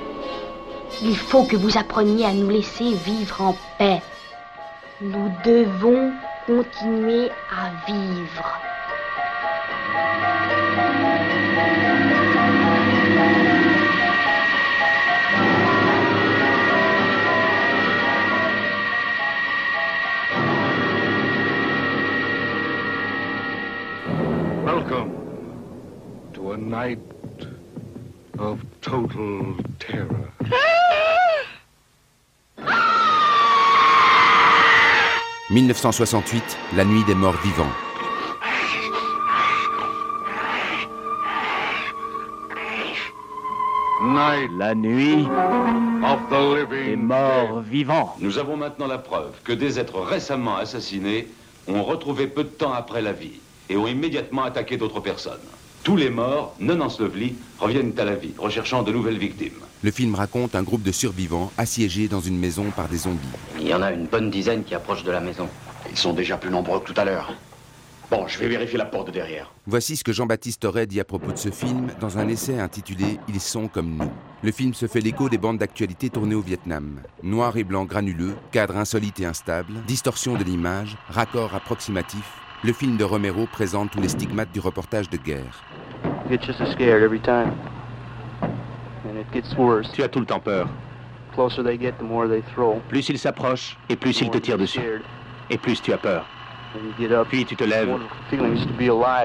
[1.02, 4.02] Il faut que vous appreniez à nous laisser vivre en paix.
[5.02, 6.12] Nous devons
[6.48, 8.60] continuer à vivre.
[24.66, 25.12] Welcome
[26.34, 27.17] to a night
[28.40, 30.28] of total terror.
[35.50, 37.72] «1968, la nuit des morts vivants.
[44.58, 45.26] La nuit
[46.70, 48.16] des morts vivants.
[48.20, 51.28] Nous avons maintenant la preuve que des êtres récemment assassinés
[51.68, 55.40] ont retrouvé peu de temps après la vie et ont immédiatement attaqué d'autres personnes.
[55.88, 59.62] Tous les morts, non ensevelis, reviennent à la vie, recherchant de nouvelles victimes.
[59.82, 63.26] Le film raconte un groupe de survivants assiégés dans une maison par des zombies.
[63.58, 65.48] Il y en a une bonne dizaine qui approchent de la maison.
[65.90, 67.32] Ils sont déjà plus nombreux que tout à l'heure.
[68.12, 69.50] Bon, je vais vérifier la porte de derrière.
[69.66, 73.18] Voici ce que Jean-Baptiste Auré dit à propos de ce film dans un essai intitulé
[73.30, 74.12] Ils sont comme nous.
[74.44, 77.00] Le film se fait l'écho des bandes d'actualité tournées au Vietnam.
[77.24, 82.26] Noir et blanc granuleux, cadre insolite et instable, distorsion de l'image, raccord approximatif.
[82.64, 85.64] Le film de Romero présente tous les stigmates du reportage de guerre.
[89.94, 90.68] Tu as tout le temps peur.
[92.90, 94.82] Plus ils s'approchent, et plus ils te tirent dessus.
[95.52, 96.26] Et plus tu as peur.
[97.30, 97.96] Puis tu te lèves,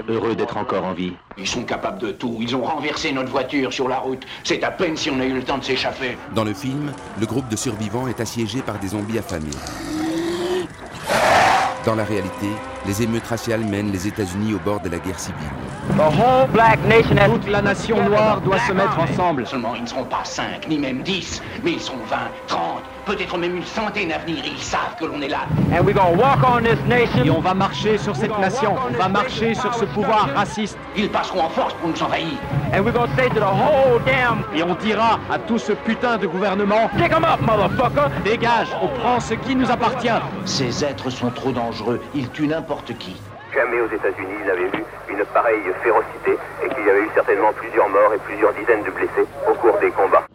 [0.08, 1.14] heureux d'être encore en vie.
[1.38, 2.36] Ils sont capables de tout.
[2.38, 4.26] Ils ont renversé notre voiture sur la route.
[4.44, 6.18] C'est à peine si on a eu le temps de s'échapper.
[6.34, 9.48] Dans le film, le groupe de survivants est assiégé par des zombies affamés.
[11.86, 12.48] Dans la réalité,
[12.86, 15.38] les émeutes raciales mènent les États-Unis au bord de la guerre civile.
[17.26, 19.46] Toute la nation noire doit se mettre ensemble.
[19.46, 22.16] Seulement, ils ne seront pas 5, ni même 10, mais ils sont 20,
[22.46, 24.42] 30, peut-être même une centaine à venir.
[24.44, 25.46] Ils savent que l'on est là.
[27.24, 28.74] Et on va marcher sur cette nation.
[28.88, 30.78] On va marcher sur ce pouvoir raciste.
[30.96, 32.38] Ils passeront en force pour nous envahir.
[34.54, 36.90] Et on dira à tout ce putain de gouvernement
[38.24, 40.08] Dégage, on prend ce qui nous appartient.
[40.44, 42.00] Ces êtres sont trop dangereux.
[42.14, 43.16] Ils tuent n'importe qui.
[43.54, 47.52] Jamais aux États-Unis ils n'avaient vu une pareille férocité et qu'il y avait eu certainement
[47.52, 50.26] plusieurs morts et plusieurs dizaines de blessés au cours des combats.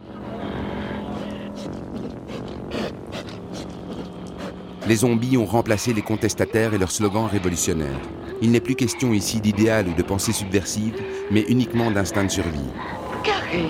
[4.88, 8.00] Les zombies ont remplacé les contestataires et leurs slogans révolutionnaires.
[8.42, 10.94] Il n'est plus question ici d'idéal ou de pensée subversive,
[11.32, 12.70] mais uniquement d'instinct de survie.
[13.24, 13.66] Carré.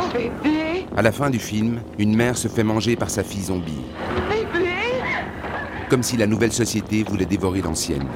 [0.00, 3.44] Oh bébé, À la fin du film, une mère se fait manger par sa fille
[3.44, 3.84] zombie,
[4.28, 4.37] bébé.
[5.88, 8.06] Comme si la nouvelle société voulait dévorer l'ancienne.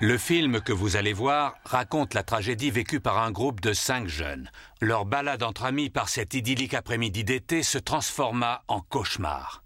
[0.00, 4.06] Le film que vous allez voir raconte la tragédie vécue par un groupe de cinq
[4.06, 4.50] jeunes.
[4.82, 9.64] Leur balade entre amis par cet idyllique après-midi d'été se transforma en cauchemar.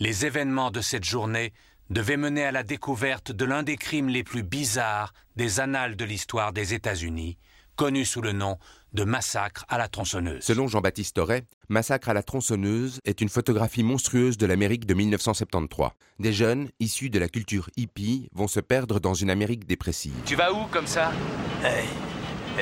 [0.00, 1.52] Les événements de cette journée
[1.90, 6.04] devaient mener à la découverte de l'un des crimes les plus bizarres des annales de
[6.04, 7.36] l'histoire des États-Unis,
[7.76, 8.58] connu sous le nom
[8.92, 10.42] de massacre à la tronçonneuse.
[10.42, 15.88] Selon Jean-Baptiste Auré, Massacre à la tronçonneuse est une photographie monstrueuse de l'Amérique de 1973.
[16.20, 20.14] Des jeunes, issus de la culture hippie, vont se perdre dans une Amérique dépressive.
[20.26, 21.10] Tu vas où comme ça?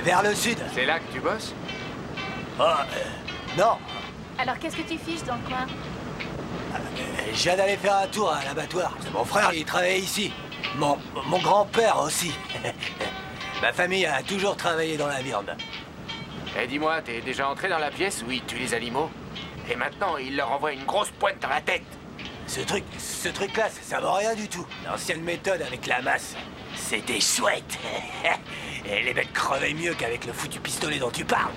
[0.04, 0.56] Vers le sud.
[0.74, 1.52] C'est là que tu bosses?
[2.58, 3.76] Oh, euh, non.
[4.38, 5.66] Alors qu'est-ce que tu fiches dans le coin?
[7.32, 8.96] Je viens d'aller faire un tour à l'abattoir.
[9.12, 10.32] Mon frère, il travaillait ici.
[10.76, 12.32] Mon, mon grand-père aussi.
[13.62, 15.56] Ma famille a toujours travaillé dans la viande.
[16.60, 19.08] Eh dis-moi, t'es déjà entré dans la pièce où ils tuent les animaux?
[19.70, 21.84] Et maintenant, il leur envoie une grosse pointe dans la tête
[22.46, 24.66] Ce truc, ce truc-là, ça, ça vaut rien du tout.
[24.84, 26.34] L'ancienne méthode avec la masse,
[26.74, 27.78] c'était chouette.
[28.86, 31.52] Et les bêtes crevaient mieux qu'avec le foutu pistolet dont tu parles.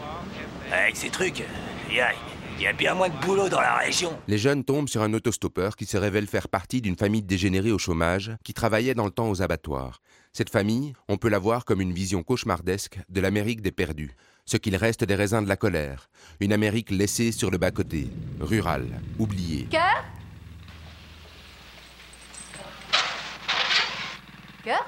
[0.72, 1.44] Avec ces trucs,
[1.90, 2.12] il y a,
[2.58, 4.18] il y a bien moins de boulot dans la région.
[4.28, 7.78] Les jeunes tombent sur un autostoppeur qui se révèle faire partie d'une famille dégénérée au
[7.78, 10.02] chômage qui travaillait dans le temps aux abattoirs.
[10.32, 14.58] Cette famille, on peut la voir comme une vision cauchemardesque de l'Amérique des perdus, ce
[14.58, 18.08] qu'il reste des raisins de la colère, une Amérique laissée sur le bas-côté,
[18.40, 19.68] rurale, oubliée.
[19.70, 20.04] Cœur
[24.64, 24.86] Cœur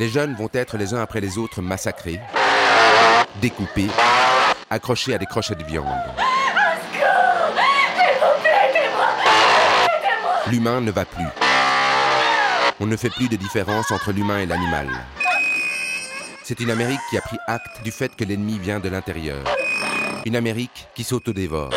[0.00, 2.20] Les jeunes vont être les uns après les autres massacrés,
[3.40, 3.88] découpés,
[4.70, 5.86] accrochés à des crochets de viande.
[10.46, 11.26] L'humain ne va plus.
[12.78, 14.88] On ne fait plus de différence entre l'humain et l'animal.
[16.44, 19.44] C'est une Amérique qui a pris acte du fait que l'ennemi vient de l'intérieur.
[20.24, 21.74] Une Amérique qui s'autodévore.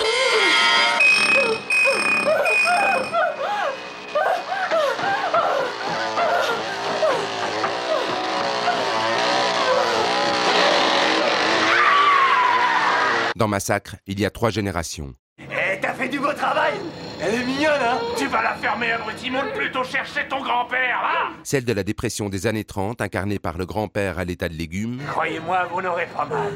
[13.41, 15.15] Dans Massacre, il y a trois générations.
[15.39, 16.73] Eh, t'as fait du beau travail
[17.19, 21.29] Elle est mignonne, hein Tu vas la fermer, abruti, monte plutôt chercher ton grand-père, va
[21.41, 25.01] Celle de la dépression des années 30, incarnée par le grand-père à l'état de légumes.
[25.09, 26.51] Croyez-moi, vous n'aurez pas mal.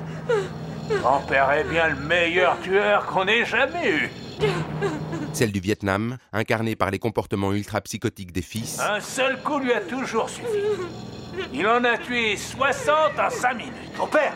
[0.99, 4.11] Grand-père est bien le meilleur tueur qu'on ait jamais eu.
[5.33, 8.79] Celle du Vietnam, incarnée par les comportements ultra-psychotiques des fils.
[8.79, 10.45] Un seul coup lui a toujours suffi.
[11.51, 13.73] Il en a tué 60 en 5 minutes.
[13.97, 14.33] Ton père?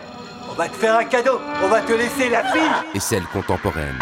[0.49, 2.61] On va te faire un cadeau On va te laisser la fille
[2.95, 3.97] Et celle contemporaine.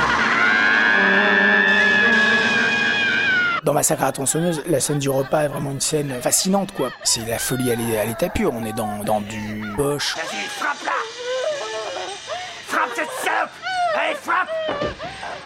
[3.64, 6.90] Dans Massacre à la tronçonneuse, la scène du repas est vraiment une scène fascinante, quoi.
[7.04, 8.52] C'est la folie à l'é- à l'état pur.
[8.54, 10.16] On est dans, dans du Bosch.
[10.16, 10.92] Vas-y, frappe là
[12.68, 13.50] Frappe cette salope
[13.96, 14.48] Allez, frappe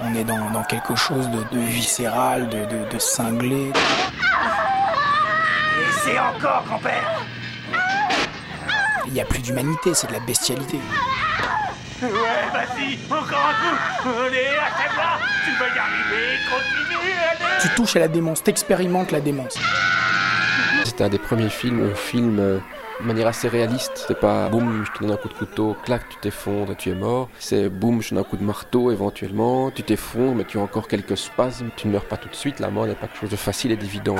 [0.01, 3.69] On est dans, dans quelque chose de, de viscéral, de, de, de cinglé.
[5.79, 7.21] Et c'est encore, grand-père
[9.11, 10.77] Il n'y a plus d'humanité, c'est de la bestialité.
[12.01, 12.07] Ouais,
[12.53, 14.47] vas-y, encore un coup Allez,
[15.43, 19.59] Tu vas y arriver, continue, allez Tu touches à la démence, t'expérimentes la démence.
[20.85, 22.59] C'était un des premiers films où on filme euh,
[23.01, 24.05] de manière assez réaliste.
[24.07, 26.89] C'est pas boum, je te donne un coup de couteau, clac, tu t'effondres et tu
[26.91, 27.27] es mort.
[27.37, 30.61] C'est boum, je te donne un coup de marteau éventuellement, tu t'effondres mais tu as
[30.61, 32.61] encore quelques spasmes, tu ne meurs pas tout de suite.
[32.61, 34.15] La mort n'est pas quelque chose de facile et d'évident.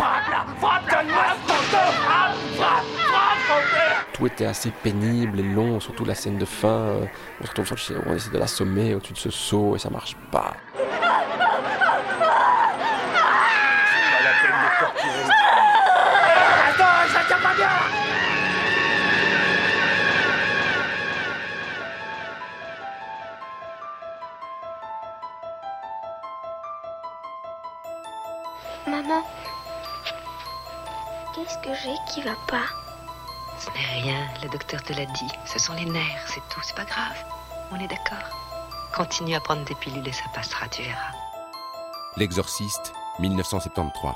[4.24, 6.67] Était assez pénible et long, surtout la scène de fin.
[6.69, 7.05] euh,
[7.41, 9.89] On se retrouve sur le- on essaie de l'assommer au-dessus de ce seau et ça
[9.89, 10.53] marche pas.
[28.88, 29.24] Maman,
[31.34, 32.80] qu'est-ce que j'ai qui va pas?
[33.64, 35.32] Ce n'est rien, le docteur te l'a dit.
[35.45, 37.24] Ce sont les nerfs, c'est tout, c'est pas grave.
[37.72, 38.18] On est d'accord.
[38.95, 41.12] Continue à prendre tes pilules et ça passera, tu verras.
[42.18, 44.14] L'exorciste, 1973.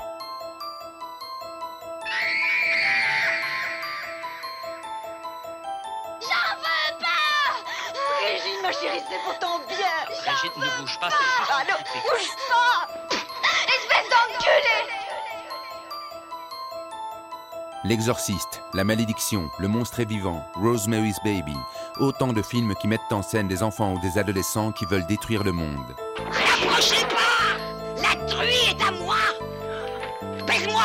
[6.20, 9.76] J'en veux pas Régine, ma chérie, c'est pour ton bien
[10.08, 11.08] Brigitte, ne bouge pas,
[11.50, 13.15] Ah non, bouge pas
[17.84, 21.54] L'exorciste, La malédiction, Le monstre est vivant, Rosemary's Baby,
[21.98, 25.44] autant de films qui mettent en scène des enfants ou des adolescents qui veulent détruire
[25.44, 25.94] le monde.
[26.18, 29.16] Approchez pas La truie est à moi!
[30.46, 30.82] Baise-moi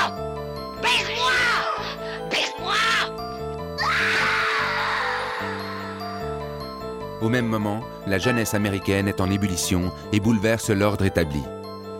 [0.81, 1.31] Baise-moi
[2.29, 2.73] Baise-moi
[7.21, 11.41] Au même moment, la jeunesse américaine est en ébullition et bouleverse l'ordre établi.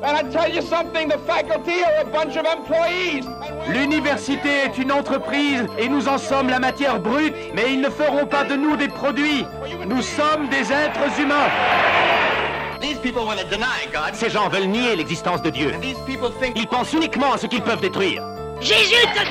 [0.04, 3.28] And I tell you something, the faculty are a bunch of employees
[3.68, 8.26] L'université est une entreprise et nous en sommes la matière brute, mais ils ne feront
[8.26, 9.46] pas de nous des produits.
[9.86, 11.50] Nous sommes des êtres humains.
[14.14, 15.72] Ces gens veulent nier l'existence de Dieu.
[16.56, 18.24] Ils pensent uniquement à ce qu'ils peuvent détruire.
[18.60, 19.22] Jésus te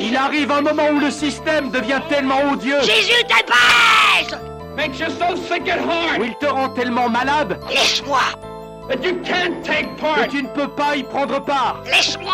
[0.00, 2.80] Il arrive un moment où le système devient tellement odieux.
[2.82, 4.47] Jésus te
[4.78, 6.20] Makes you so sick at heart.
[6.20, 7.58] Où il te rend tellement malade.
[7.68, 8.20] Laisse-moi.
[8.88, 10.24] That you can't take part.
[10.24, 11.82] Que tu ne peux pas y prendre part.
[11.84, 12.30] Laisse-moi.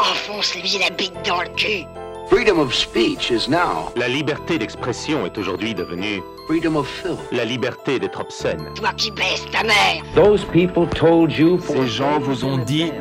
[0.00, 1.86] Enfonce-lui la bite dans le cul.
[2.28, 3.92] Freedom of speech is now.
[3.94, 7.20] La liberté d'expression est aujourd'hui devenue freedom of filth.
[7.32, 8.62] la liberté d'être obscène.
[8.74, 10.02] Toi qui baisses ta mère
[11.58, 12.92] Ces gens vous ont dit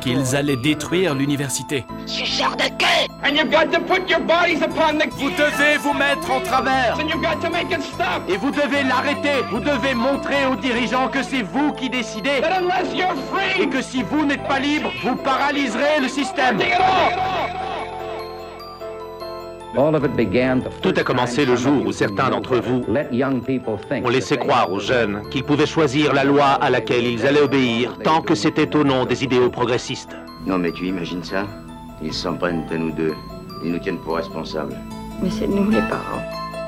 [0.00, 1.84] qu'ils allaient détruire l'université.
[2.06, 2.86] Suceur de queue
[3.22, 6.98] And you've got to put your bodies upon the Vous devez vous mettre en travers.
[6.98, 9.42] And you've got to make it stop Et vous devez l'arrêter.
[9.50, 12.40] Vous devez montrer aux dirigeants que c'est vous qui décidez.
[12.40, 16.58] That unless you're free Et que si vous n'êtes pas libre, vous paralyserez le système.
[16.58, 17.69] Take it off
[19.74, 25.44] Tout a commencé le jour où certains d'entre vous ont laissé croire aux jeunes qu'ils
[25.44, 29.22] pouvaient choisir la loi à laquelle ils allaient obéir tant que c'était au nom des
[29.22, 30.16] idéaux progressistes.
[30.46, 31.46] Non mais tu imagines ça?
[32.02, 33.14] Ils s'en prennent à nous deux.
[33.64, 34.76] Ils nous tiennent pour responsables.
[35.22, 36.24] Mais c'est nous les parents.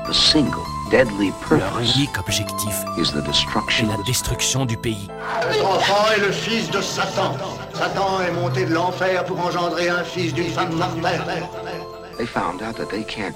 [0.07, 0.59] The single
[0.91, 5.07] deadly Leur unique objectif is the est destruction la destruction du pays.
[5.51, 7.35] Cet enfant est le fils de Satan.
[7.73, 11.23] Satan est monté de l'enfer pour engendrer un fils d'une femme mortelle.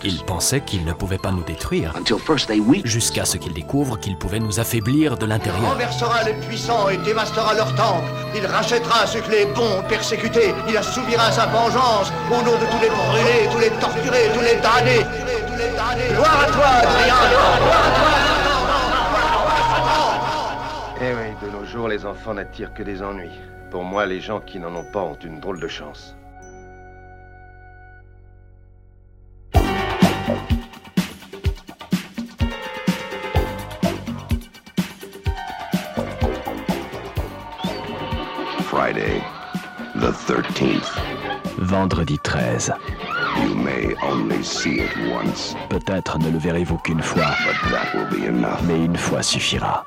[0.04, 2.86] Ils pensaient qu'ils ne pouvaient pas nous détruire, until first they weak.
[2.86, 5.70] jusqu'à ce qu'ils découvrent qu'ils pouvaient nous affaiblir de Il l'intérieur.
[5.72, 8.08] renversera les puissants et dévastera leur temple.
[8.36, 10.54] Il rachètera ceux que les bons ont persécutés.
[10.70, 14.56] Il assouvira sa vengeance au nom de tous les brûlés, tous les torturés, tous les
[14.62, 15.06] damnés.
[16.14, 17.78] Gloire à toi, Adrien Gloire à toi
[21.02, 23.32] Eh oui, de nos jours, les enfants n'attirent que des ennuis.
[23.72, 26.16] Pour moi, les gens qui n'en ont pas ont une drôle de chance.
[38.88, 39.22] Friday,
[39.96, 40.88] the 13th.
[41.58, 42.72] Vendredi 13.
[43.42, 48.08] You may only see it once, Peut-être ne le verrez-vous qu'une fois, but that will
[48.10, 48.62] be enough.
[48.66, 49.86] mais une fois suffira.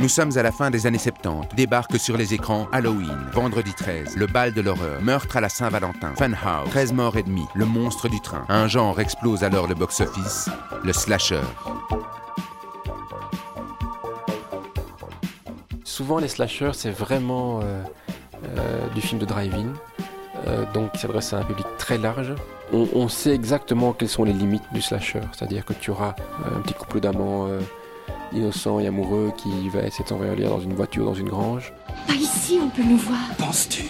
[0.00, 1.54] Nous sommes à la fin des années 70.
[1.54, 6.14] Débarque sur les écrans Halloween, Vendredi 13, Le bal de l'horreur, Meurtre à la Saint-Valentin,
[6.16, 8.46] Funhouse, 13 morts et demi, Le monstre du train.
[8.48, 10.48] Un genre explose alors le box-office,
[10.82, 11.42] le slasher.
[16.00, 17.82] Souvent, les slashers, c'est vraiment euh,
[18.56, 19.74] euh, du film de drive-in,
[20.46, 22.32] euh, donc qui s'adresse à un public très large.
[22.72, 26.14] On, on sait exactement quelles sont les limites du slasher, c'est-à-dire que tu auras
[26.56, 27.60] un petit couple d'amants euh,
[28.32, 31.74] innocents et amoureux qui va essayer de s'envoyer dans une voiture, dans une grange.
[32.06, 33.20] Par ici, on peut nous voir.
[33.36, 33.84] Penses-tu?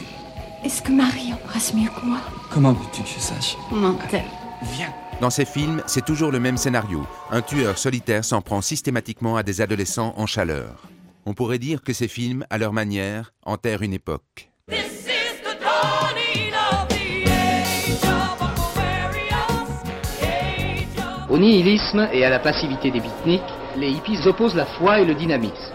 [0.64, 2.18] Est-ce que Marie embrasse mieux que moi?
[2.52, 3.56] Comment veux-tu que je sache?
[3.70, 4.24] Menteur.
[4.62, 4.92] Viens.
[5.20, 7.06] Dans ces films, c'est toujours le même scénario.
[7.30, 10.74] Un tueur solitaire s'en prend systématiquement à des adolescents en chaleur.
[11.26, 14.50] On pourrait dire que ces films, à leur manière, enterrent une époque.
[21.28, 23.42] Au nihilisme et à la passivité des beatniks,
[23.76, 25.74] les hippies opposent la foi et le dynamisme.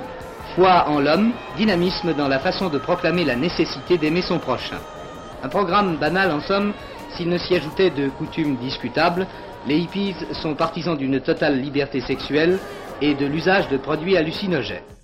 [0.55, 4.79] Foi en l'homme, dynamisme dans la façon de proclamer la nécessité d'aimer son prochain.
[5.43, 6.73] Un programme banal en somme,
[7.15, 9.27] s'il ne s'y ajoutait de coutumes discutables,
[9.67, 12.59] les hippies sont partisans d'une totale liberté sexuelle
[13.01, 14.94] et de l'usage de produits hallucinogènes.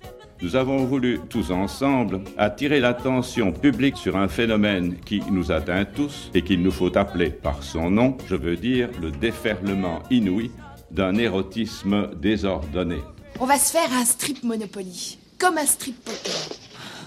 [0.42, 6.32] Nous avons voulu tous ensemble attirer l'attention publique sur un phénomène qui nous atteint tous
[6.34, 10.50] et qu'il nous faut appeler par son nom, je veux dire le déferlement inouï
[10.90, 12.98] d'un érotisme désordonné.
[13.38, 16.34] On va se faire un strip Monopoly, comme un strip poker.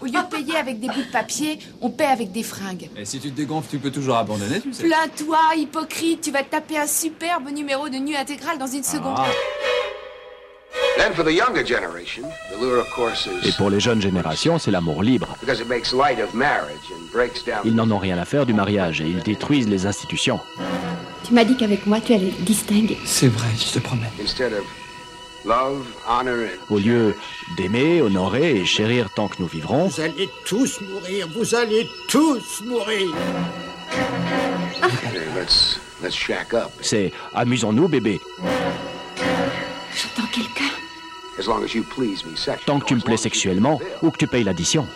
[0.01, 2.89] Au lieu de payer avec des bouts de papier, on paie avec des fringues.
[2.97, 4.83] Et si tu te dégonfles, tu peux toujours abandonner, tu sais.
[4.83, 9.17] Plains-toi, hypocrite, tu vas te taper un superbe numéro de nuit intégrale dans une seconde.
[9.17, 9.84] Then
[13.43, 15.35] Et is pour les jeunes générations, c'est l'amour libre.
[15.41, 17.61] because it makes light of marriage and breaks down.
[17.65, 20.39] Ils n'en ont rien à faire du mariage et ils détruisent les institutions.
[21.23, 22.97] Tu m'as dit qu'avec moi, tu allais distinguer.
[23.05, 24.11] C'est vrai, je te promets.
[24.21, 24.63] Instead of
[25.45, 27.15] love, honor, and Au lieu
[27.57, 32.61] d'aimer, honorer et chérir tant que nous vivrons, Vous allez tous mourir, vous allez tous
[32.65, 33.07] mourir.
[34.83, 36.69] Okay, let's let's shack up.
[36.81, 38.19] c'est amusons-nous bébé.
[39.95, 40.64] J'entends quelqu'un.
[42.65, 44.87] Tant que tu me plais sexuellement ou que tu payes l'addition.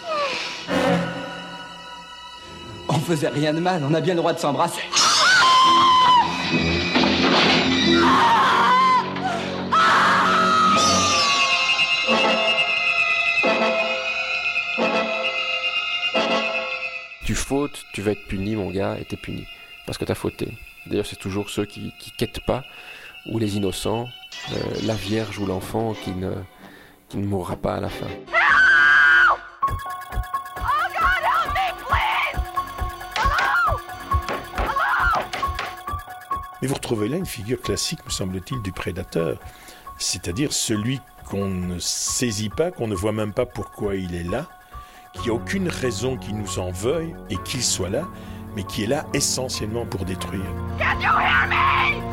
[2.88, 4.82] On faisait rien de mal, on a bien le droit de s'embrasser.
[17.26, 19.46] Tu fautes, tu vas être puni, mon gars, et t'es puni.
[19.86, 20.48] Parce que t'as fauté.
[20.88, 22.64] D'ailleurs, c'est toujours ceux qui, qui quêtent pas,
[23.30, 24.08] ou les innocents,
[24.52, 26.32] euh, la vierge ou l'enfant qui ne,
[27.08, 28.08] qui ne mourra pas à la fin.
[36.62, 39.38] Mais vous retrouvez là une figure classique, me semble-t-il, du prédateur,
[39.98, 41.00] c'est-à-dire celui
[41.30, 44.46] qu'on ne saisit pas, qu'on ne voit même pas pourquoi il est là,
[45.14, 48.06] qui a aucune raison qu'il nous en veuille et qu'il soit là,
[48.56, 50.42] mais qui est là essentiellement pour détruire.
[50.78, 52.09] Can you hear me?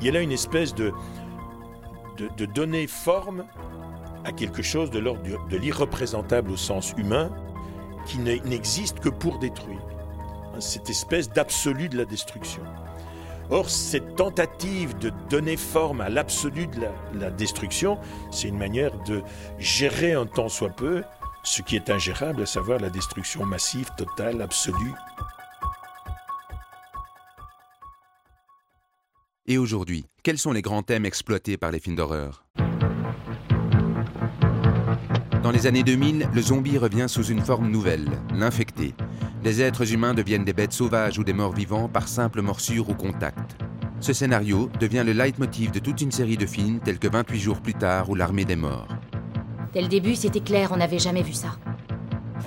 [0.00, 0.92] Il y a là une espèce de,
[2.54, 3.44] donner forme
[4.24, 7.30] à quelque chose de l'ordre l'irreprésentable au sens humain,
[8.06, 9.80] qui ne- n'existe que pour détruire.
[10.54, 12.62] Hein, Cette espèce d'absolu de la destruction.
[13.50, 17.98] Or, cette tentative de donner forme à l'absolu de la, la destruction,
[18.30, 19.22] c'est une manière de
[19.58, 21.02] gérer un tant soit peu
[21.44, 24.92] ce qui est ingérable, à savoir la destruction massive, totale, absolue.
[29.50, 32.44] Et aujourd'hui, quels sont les grands thèmes exploités par les films d'horreur?
[35.42, 38.94] Dans les années 2000, le zombie revient sous une forme nouvelle, l'infecté.
[39.42, 42.94] Des êtres humains deviennent des bêtes sauvages ou des morts vivants par simple morsure ou
[42.94, 43.56] contact.
[44.00, 47.62] Ce scénario devient le leitmotiv de toute une série de films tels que 28 jours
[47.62, 48.88] plus tard ou L'armée des morts.
[49.72, 51.56] Dès le début, c'était clair, on n'avait jamais vu ça.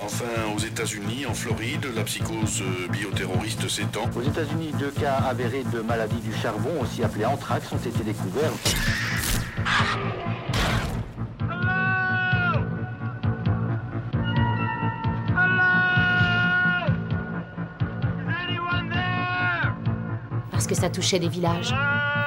[0.00, 0.24] Enfin,
[0.54, 4.08] aux États-Unis, en Floride, la psychose euh, bioterroriste s'étend.
[4.16, 8.52] Aux États-Unis, deux cas avérés de maladie du charbon, aussi appelés anthrax, ont été découverts.
[20.50, 21.74] Parce que ça touchait des villages,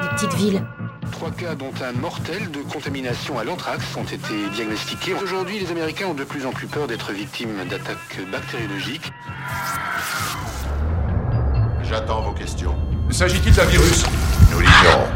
[0.02, 0.66] des petites villes.
[1.12, 5.14] Trois cas, dont un mortel de contamination à l'anthrax, ont été diagnostiqués.
[5.14, 9.12] Aujourd'hui, les Américains ont de plus en plus peur d'être victimes d'attaques bactériologiques.
[11.84, 12.76] J'attends vos questions.
[13.10, 14.06] S'agit-il d'un virus?
[14.52, 15.08] Nous l'ignorons.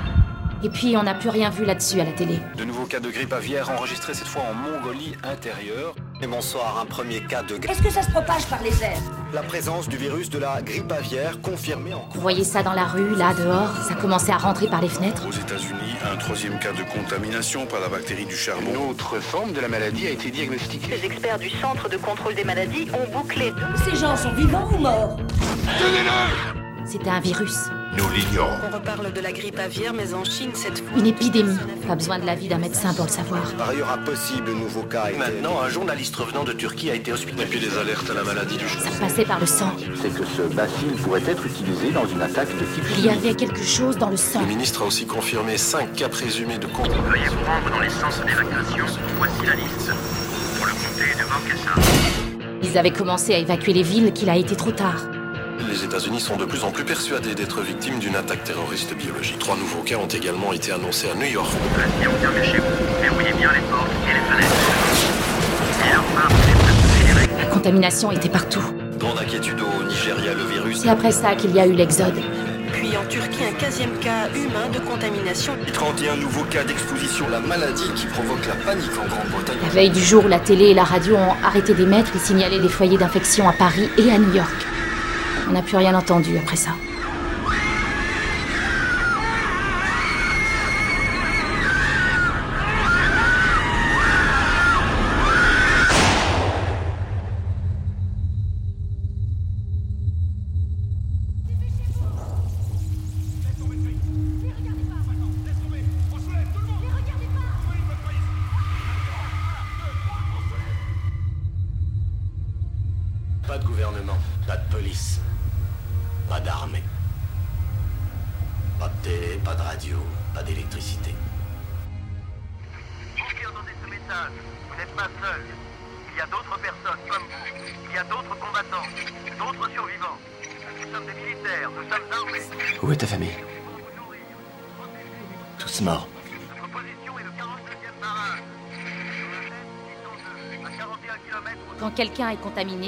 [0.63, 2.39] Et puis, on n'a plus rien vu là-dessus à la télé.
[2.57, 5.95] De nouveaux cas de grippe aviaire enregistrés cette fois en Mongolie intérieure.
[6.21, 7.71] Et bonsoir, un premier cas de grippe.
[7.71, 9.18] Est-ce que ça se propage par les airs?
[9.31, 12.85] La présence du virus de la grippe aviaire confirmée en Vous voyez ça dans la
[12.85, 13.75] rue, là, dehors?
[13.87, 15.23] Ça commençait à rentrer par les fenêtres?
[15.27, 18.71] Aux États-Unis, un troisième cas de contamination par la bactérie du charbon.
[18.71, 20.97] Une autre forme de la maladie a été diagnostiquée.
[20.97, 23.53] Les experts du Centre de contrôle des maladies ont bouclé.
[23.85, 25.17] Ces gens sont vivants ou morts?
[26.85, 27.69] C'était un virus.
[27.99, 28.55] Nous l'ignorons.
[28.65, 30.97] On reparle de la grippe aviaire, mais en Chine, cette fois.
[30.97, 31.57] Une épidémie.
[31.85, 33.43] Pas besoin de l'avis d'un médecin pour le savoir.
[33.57, 35.07] Par ailleurs, un possible nouveau cas.
[35.17, 37.57] Maintenant, un journaliste revenant de Turquie a été hospitalisé.
[37.57, 39.73] Et puis des alertes à la maladie du Ça passait par le sang.
[40.01, 43.35] C'est que ce bacille pourrait être utilisé dans une attaque de type Il y avait
[43.35, 44.39] quelque chose dans le sang.
[44.39, 47.03] Le ministre a aussi confirmé 5 cas présumés de contamination.
[47.09, 48.85] Veuillez vous rendre dans les sens d'évacuation.
[49.17, 49.91] Voici la liste.
[50.55, 52.61] Pour le comté de Moncassa.
[52.63, 55.03] Ils avaient commencé à évacuer les villes qu'il a été trop tard.
[55.79, 59.39] Les États-Unis sont de plus en plus persuadés d'être victimes d'une attaque terroriste biologique.
[59.39, 61.49] Trois nouveaux cas ont également été annoncés à New York.
[61.77, 63.01] Restez enfermés chez vous.
[63.01, 64.55] Verrouillez bien les portes et les fenêtres.
[65.87, 68.61] Et leur part, c'est La contamination était partout.
[68.97, 70.81] Grande inquiétude au Nigeria, le virus.
[70.81, 72.19] C'est après ça qu'il y a eu l'exode.
[72.73, 75.53] Puis en Turquie, un 15e cas humain de contamination.
[75.71, 77.25] 31 nouveaux cas d'exposition.
[77.29, 79.57] La maladie qui provoque la panique en Grande-Bretagne.
[79.63, 82.59] La veille du jour où la télé et la radio ont arrêté d'émettre, ils signalaient
[82.59, 84.68] des foyers d'infection à Paris et à New York.
[85.49, 86.75] On n'a plus rien entendu après ça.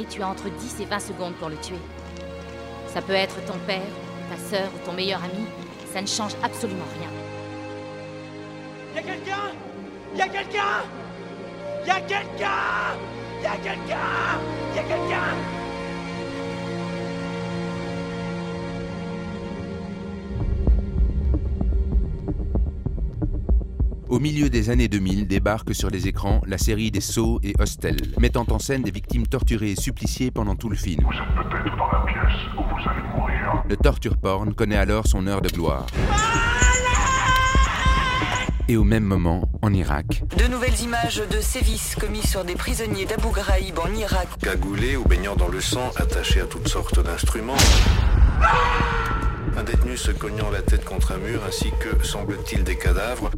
[0.09, 1.79] Tu as entre 10 et 20 secondes pour le tuer.
[2.87, 3.81] Ça peut être ton père,
[4.29, 5.45] ta sœur ou ton meilleur ami.
[5.93, 7.09] Ça ne change absolument rien.
[8.95, 9.51] Y'a quelqu'un
[10.15, 10.83] Y'a quelqu'un
[11.85, 12.97] Y'a quelqu'un
[13.41, 13.97] Y'a quelqu'un
[14.75, 15.60] Y'a quelqu'un
[24.21, 28.45] milieu des années 2000 débarque sur les écrans la série des Saw et Hostel, mettant
[28.51, 31.03] en scène des victimes torturées et suppliciées pendant tout le film.
[31.03, 33.63] Vous êtes peut-être dans la pièce où vous allez mourir.
[33.67, 35.87] Le torture porn connaît alors son heure de gloire.
[38.67, 43.05] Et au même moment, en Irak, De nouvelles images de sévices commis sur des prisonniers
[43.05, 44.27] d'Abu Ghraib en Irak.
[44.39, 47.57] Cagoulés ou baignant dans le sang, attachés à toutes sortes d'instruments.
[49.57, 53.29] Un détenu se cognant la tête contre un mur, ainsi que, semble-t-il, des cadavres.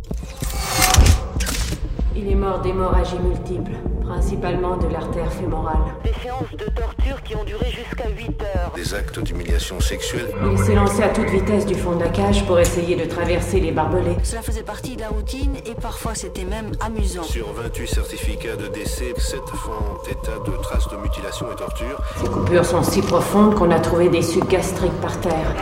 [2.16, 3.72] Il est mort d'hémorragie multiple,
[4.06, 5.82] principalement de l'artère fémorale.
[6.04, 8.72] Des séances de torture qui ont duré jusqu'à 8 heures.
[8.76, 10.28] Des actes d'humiliation sexuelle.
[10.52, 13.60] Il s'est lancé à toute vitesse du fond de la cage pour essayer de traverser
[13.60, 14.16] les barbelés.
[14.24, 17.24] Cela faisait partie de la routine et parfois c'était même amusant.
[17.24, 22.00] Sur 28 certificats de décès, 7 font état de traces de mutilation et torture.
[22.22, 25.56] Ces coupures sont si profondes qu'on a trouvé des sucs gastriques par terre.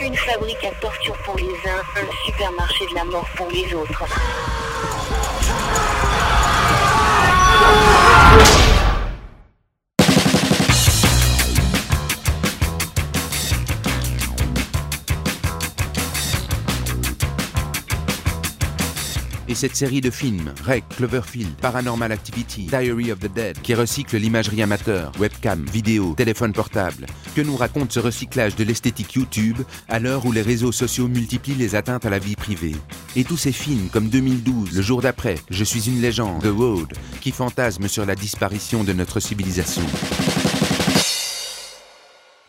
[0.00, 4.04] Une fabrique à torture pour les uns, un supermarché de la mort pour les autres.
[19.54, 24.16] Et cette série de films, Rec, Cloverfield, Paranormal Activity, Diary of the Dead, qui recycle
[24.16, 27.06] l'imagerie amateur, webcam, vidéo, téléphone portable.
[27.36, 31.54] Que nous raconte ce recyclage de l'esthétique YouTube à l'heure où les réseaux sociaux multiplient
[31.54, 32.74] les atteintes à la vie privée
[33.14, 36.92] Et tous ces films comme 2012, Le jour d'après, Je suis une légende, The Road,
[37.20, 39.86] qui fantasment sur la disparition de notre civilisation.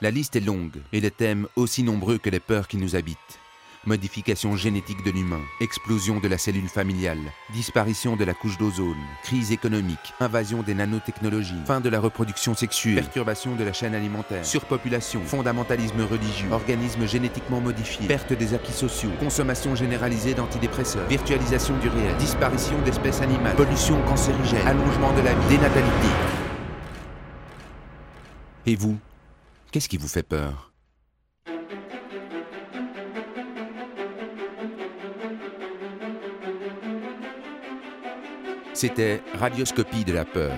[0.01, 3.44] La liste est longue et les thèmes aussi nombreux que les peurs qui nous habitent.
[3.88, 7.19] Modification génétique de l'humain, explosion de la cellule familiale,
[7.53, 12.95] disparition de la couche d'ozone, crise économique, invasion des nanotechnologies, fin de la reproduction sexuelle,
[12.95, 19.11] perturbation de la chaîne alimentaire, surpopulation, fondamentalisme religieux, organismes génétiquement modifiés, perte des acquis sociaux,
[19.19, 25.47] consommation généralisée d'antidépresseurs, virtualisation du réel, disparition d'espèces animales, pollution cancérigène, allongement de la vie,
[25.57, 26.07] dénatalité.
[28.65, 28.97] Et vous,
[29.71, 30.71] qu'est-ce qui vous fait peur?
[38.76, 40.57] C'était Radioscopie de la peur,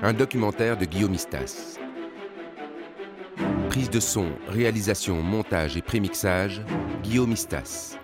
[0.00, 1.76] un documentaire de Guillaume Istas.
[3.68, 6.62] Prise de son, réalisation, montage et prémixage,
[7.02, 7.98] Guillaume Istas.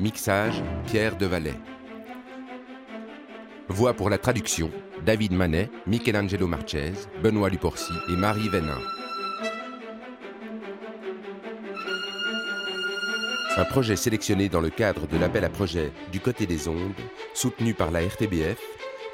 [0.00, 1.60] Mixage, Pierre Devalet.
[3.68, 4.70] Voix pour la traduction,
[5.04, 6.92] David Manet, Michelangelo Marchez,
[7.22, 8.80] Benoît Luporcy et Marie Vénin.
[13.58, 16.94] Un projet sélectionné dans le cadre de l'appel à projet Du côté des ondes,
[17.34, 18.56] soutenu par la RTBF,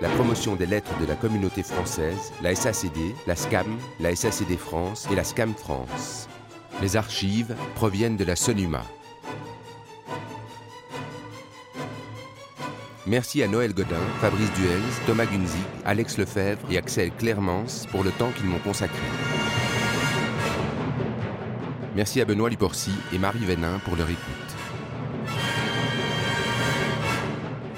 [0.03, 5.09] la promotion des lettres de la communauté française, la SACD, la SCAM, la SACD France
[5.11, 6.29] et la SCAM France.
[6.83, 8.85] Les archives proviennent de la SONUMA.
[13.07, 18.11] Merci à Noël Godin, Fabrice Duels, Thomas Gunzig, Alex Lefebvre et Axel Clermans pour le
[18.11, 19.01] temps qu'ils m'ont consacré.
[21.95, 24.25] Merci à Benoît Liporcy et Marie Vénin pour leur écoute.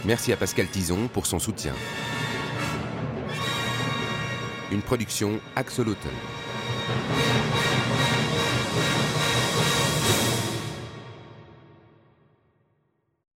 [0.07, 1.75] Merci à Pascal Tison pour son soutien.
[4.73, 6.09] Une production Axolotl.